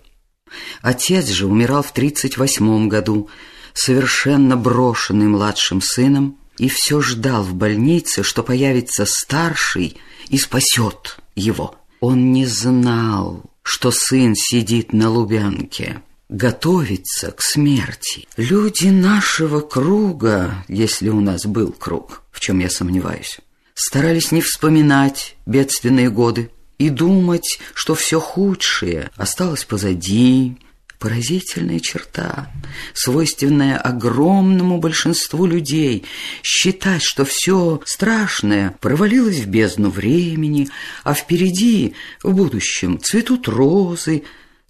Отец 0.81 1.29
же 1.29 1.47
умирал 1.47 1.81
в 1.81 1.91
38 1.91 2.87
году, 2.87 3.29
совершенно 3.73 4.55
брошенный 4.55 5.27
младшим 5.27 5.81
сыном, 5.81 6.37
и 6.59 6.69
все 6.69 7.01
ждал 7.01 7.41
в 7.41 7.55
больнице, 7.55 8.21
что 8.21 8.43
появится 8.43 9.05
старший 9.07 9.97
и 10.29 10.37
спасет 10.37 11.17
его. 11.35 11.75
Он 11.99 12.31
не 12.31 12.45
знал, 12.45 13.43
что 13.67 13.91
сын 13.91 14.33
сидит 14.33 14.93
на 14.93 15.09
Лубянке, 15.09 16.01
готовится 16.29 17.31
к 17.31 17.41
смерти. 17.41 18.25
Люди 18.37 18.87
нашего 18.87 19.59
круга, 19.59 20.63
если 20.69 21.09
у 21.09 21.19
нас 21.19 21.45
был 21.45 21.73
круг, 21.73 22.23
в 22.31 22.39
чем 22.39 22.59
я 22.59 22.69
сомневаюсь, 22.69 23.39
старались 23.73 24.31
не 24.31 24.39
вспоминать 24.39 25.35
бедственные 25.45 26.09
годы 26.09 26.49
и 26.77 26.89
думать, 26.89 27.59
что 27.73 27.93
все 27.93 28.21
худшее 28.21 29.11
осталось 29.17 29.65
позади, 29.65 30.57
Поразительная 30.99 31.79
черта, 31.79 32.51
свойственная 32.95 33.77
огромному 33.77 34.79
большинству 34.79 35.45
людей, 35.45 36.05
считать, 36.41 37.03
что 37.03 37.23
все 37.23 37.81
страшное 37.85 38.75
провалилось 38.81 39.39
в 39.41 39.47
бездну 39.47 39.91
времени, 39.91 40.69
а 41.03 41.13
впереди, 41.13 41.93
в 42.23 42.33
будущем, 42.33 42.99
цветут 42.99 43.47
розы. 43.47 44.23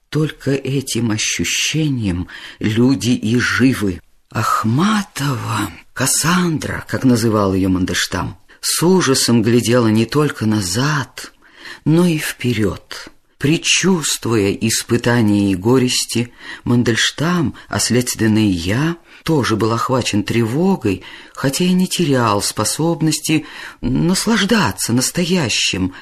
Только 0.09 0.51
этим 0.51 1.11
ощущением 1.11 2.27
люди 2.59 3.09
и 3.09 3.37
живы. 3.39 4.01
Ахматова, 4.29 5.71
Кассандра, 5.93 6.85
как 6.87 7.05
называл 7.05 7.53
ее 7.53 7.69
Мандештам, 7.69 8.37
с 8.59 8.83
ужасом 8.83 9.41
глядела 9.41 9.87
не 9.87 10.05
только 10.05 10.45
назад, 10.45 11.31
но 11.85 12.05
и 12.05 12.17
вперед. 12.17 13.09
Причувствуя 13.37 14.51
испытания 14.51 15.51
и 15.51 15.55
горести, 15.55 16.33
Мандельштам, 16.63 17.53
а 17.67 17.79
следственно 17.79 18.39
и 18.39 18.49
я, 18.49 18.97
тоже 19.23 19.55
был 19.55 19.71
охвачен 19.73 20.23
тревогой, 20.23 21.03
хотя 21.35 21.65
и 21.65 21.73
не 21.73 21.87
терял 21.87 22.41
способности 22.41 23.45
наслаждаться 23.81 24.91
настоящим. 24.91 25.93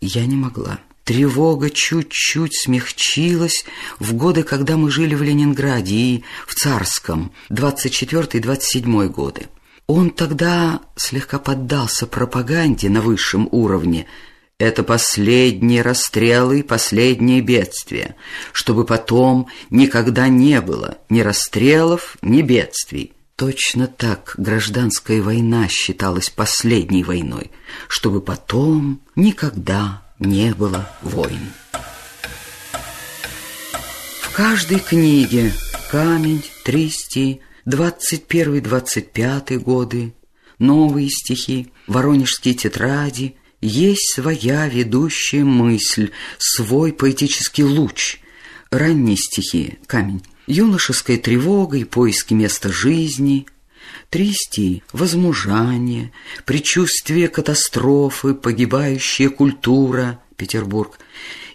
Я 0.00 0.24
не 0.26 0.36
могла. 0.36 0.78
Тревога 1.02 1.68
чуть-чуть 1.68 2.56
смягчилась 2.56 3.64
в 3.98 4.14
годы, 4.14 4.44
когда 4.44 4.76
мы 4.76 4.90
жили 4.90 5.16
в 5.16 5.22
Ленинграде 5.22 5.94
и 5.96 6.24
в 6.46 6.54
Царском, 6.54 7.32
24-27 7.50 9.08
годы. 9.08 9.48
Он 9.86 10.10
тогда 10.10 10.80
слегка 10.94 11.38
поддался 11.40 12.06
пропаганде 12.06 12.88
на 12.88 13.00
высшем 13.00 13.48
уровне– 13.50 14.06
это 14.58 14.82
последние 14.84 15.82
расстрелы 15.82 16.60
и 16.60 16.62
последнее 16.62 17.40
бедствие, 17.40 18.14
чтобы 18.52 18.84
потом 18.84 19.48
никогда 19.70 20.28
не 20.28 20.60
было 20.60 20.98
ни 21.08 21.20
расстрелов, 21.20 22.16
ни 22.22 22.42
бедствий. 22.42 23.12
Точно 23.36 23.88
так 23.88 24.34
гражданская 24.36 25.20
война 25.20 25.66
считалась 25.66 26.30
последней 26.30 27.02
войной, 27.02 27.50
чтобы 27.88 28.20
потом 28.20 29.00
никогда 29.16 30.04
не 30.20 30.54
было 30.54 30.88
войн. 31.02 31.52
В 34.20 34.30
каждой 34.36 34.78
книге 34.78 35.52
«Камень», 35.90 36.44
«Тристи», 36.64 37.40
«21-25 37.66 39.58
годы», 39.58 40.14
«Новые 40.60 41.10
стихи», 41.10 41.72
«Воронежские 41.88 42.54
тетради» 42.54 43.36
Есть 43.66 44.12
своя 44.12 44.68
ведущая 44.68 45.42
мысль, 45.42 46.10
свой 46.36 46.92
поэтический 46.92 47.64
луч. 47.64 48.18
Ранние 48.70 49.16
стихи 49.16 49.78
«Камень», 49.86 50.22
юношеская 50.46 51.16
тревога 51.16 51.78
и 51.78 51.84
поиски 51.84 52.34
места 52.34 52.70
жизни, 52.70 53.46
Тристи— 54.10 54.82
возмужание, 54.92 56.12
предчувствие 56.44 57.28
катастрофы, 57.28 58.34
погибающая 58.34 59.30
культура, 59.30 60.20
Петербург, 60.36 60.98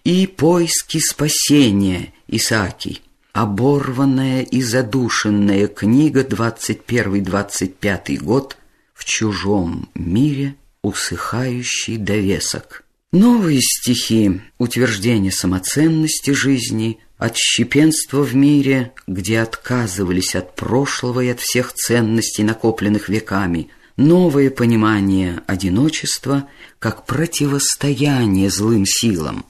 и 0.04 0.26
поиски 0.26 0.98
спасения, 0.98 2.12
Исаакий. 2.28 3.04
Оборванная 3.34 4.42
и 4.42 4.64
задушенная 4.64 5.68
книга 5.68 6.24
«21-25 6.24 8.18
год» 8.18 8.58
в 8.96 9.06
чужом 9.06 9.92
мире— 9.94 10.56
усыхающий 10.82 11.98
довесок. 11.98 12.84
Новые 13.12 13.60
стихи— 13.62 14.42
утверждение 14.60 15.32
самоценности 15.32 16.32
жизни, 16.32 17.00
отщепенство 17.18 18.22
в 18.22 18.36
мире, 18.36 18.94
где 19.08 19.40
отказывались 19.40 20.36
от 20.36 20.56
прошлого 20.56 21.22
и 21.22 21.30
от 21.30 21.40
всех 21.40 21.74
ценностей, 21.74 22.44
накопленных 22.44 23.10
веками, 23.10 23.70
новое 23.98 24.52
понимание 24.52 25.42
одиночества 25.48 26.48
как 26.78 27.06
противостояние 27.06 28.50
злым 28.50 28.86
силам. 28.86 29.46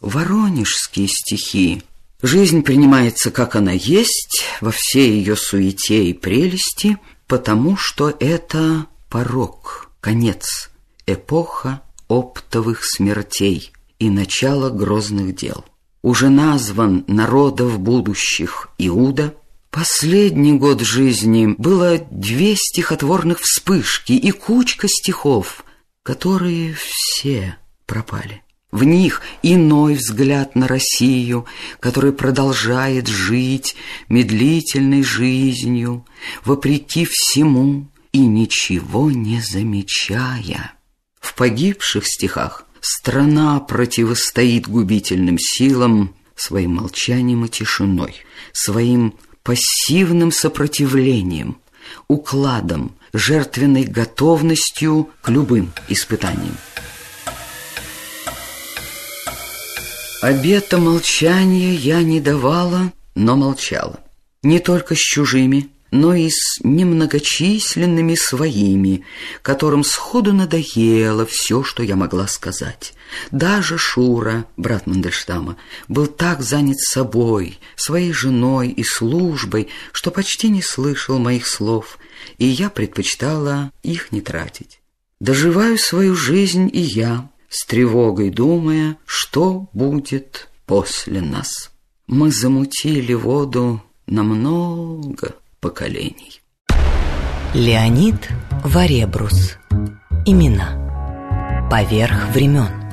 Воронежские 0.00 1.08
стихи 1.08 1.82
Жизнь 2.22 2.62
принимается, 2.62 3.30
как 3.30 3.56
она 3.56 3.72
есть, 3.72 4.42
во 4.62 4.70
всей 4.70 5.18
ее 5.18 5.36
суете 5.36 6.06
и 6.06 6.14
прелести, 6.14 6.96
потому 7.26 7.76
что 7.76 8.14
это 8.18 8.86
порог— 9.10 9.82
конец, 10.00 10.70
эпоха 11.06 11.82
оптовых 12.08 12.84
смертей 12.84 13.72
и 13.98 14.10
начало 14.10 14.70
грозных 14.70 15.34
дел. 15.34 15.64
Уже 16.02 16.28
назван 16.28 17.04
народов 17.06 17.78
будущих 17.78 18.68
Иуда, 18.78 19.34
Последний 19.76 20.54
год 20.54 20.80
жизни 20.80 21.54
было 21.58 21.98
две 22.10 22.56
стихотворных 22.56 23.40
вспышки 23.40 24.12
и 24.12 24.30
кучка 24.30 24.88
стихов, 24.88 25.66
которые 26.02 26.74
все 26.78 27.58
пропали. 27.84 28.42
В 28.72 28.84
них 28.84 29.20
иной 29.42 29.96
взгляд 29.96 30.54
на 30.54 30.66
Россию, 30.66 31.44
который 31.78 32.14
продолжает 32.14 33.06
жить 33.06 33.76
медлительной 34.08 35.02
жизнью, 35.02 36.06
вопреки 36.42 37.06
всему, 37.06 37.88
и 38.16 38.18
ничего 38.18 39.10
не 39.10 39.42
замечая. 39.42 40.72
В 41.20 41.34
погибших 41.34 42.06
стихах 42.06 42.64
страна 42.80 43.60
противостоит 43.60 44.66
губительным 44.66 45.36
силам 45.38 46.14
своим 46.34 46.76
молчанием 46.76 47.44
и 47.44 47.48
тишиной, 47.50 48.14
своим 48.54 49.14
пассивным 49.42 50.32
сопротивлением, 50.32 51.58
укладом, 52.08 52.96
жертвенной 53.12 53.84
готовностью 53.84 55.10
к 55.20 55.28
любым 55.28 55.72
испытаниям. 55.88 56.56
Обета 60.22 60.78
молчания 60.78 61.74
я 61.74 62.02
не 62.02 62.22
давала, 62.22 62.94
но 63.14 63.36
молчала. 63.36 64.00
Не 64.42 64.58
только 64.58 64.94
с 64.94 65.00
чужими, 65.00 65.68
но 65.90 66.14
и 66.14 66.28
с 66.30 66.58
немногочисленными 66.62 68.14
своими, 68.14 69.04
которым 69.42 69.84
сходу 69.84 70.32
надоело 70.32 71.26
все, 71.26 71.62
что 71.62 71.82
я 71.82 71.96
могла 71.96 72.26
сказать. 72.26 72.94
Даже 73.30 73.78
Шура, 73.78 74.46
брат 74.56 74.86
Мандельштама, 74.86 75.56
был 75.88 76.06
так 76.06 76.42
занят 76.42 76.78
собой, 76.78 77.58
своей 77.76 78.12
женой 78.12 78.68
и 78.68 78.82
службой, 78.82 79.68
что 79.92 80.10
почти 80.10 80.48
не 80.48 80.62
слышал 80.62 81.18
моих 81.18 81.46
слов, 81.46 81.98
и 82.38 82.46
я 82.46 82.68
предпочитала 82.68 83.70
их 83.82 84.12
не 84.12 84.20
тратить. 84.20 84.80
Доживаю 85.20 85.78
свою 85.78 86.14
жизнь 86.14 86.68
и 86.72 86.80
я, 86.80 87.30
с 87.48 87.64
тревогой 87.64 88.30
думая, 88.30 88.98
что 89.06 89.68
будет 89.72 90.48
после 90.66 91.20
нас. 91.20 91.70
Мы 92.06 92.30
замутили 92.30 93.14
воду 93.14 93.82
на 94.06 94.22
много 94.22 95.36
поколений. 95.60 96.42
Леонид 97.54 98.28
Варебрус. 98.64 99.58
Имена. 100.24 101.68
Поверх 101.70 102.28
времен. 102.34 102.85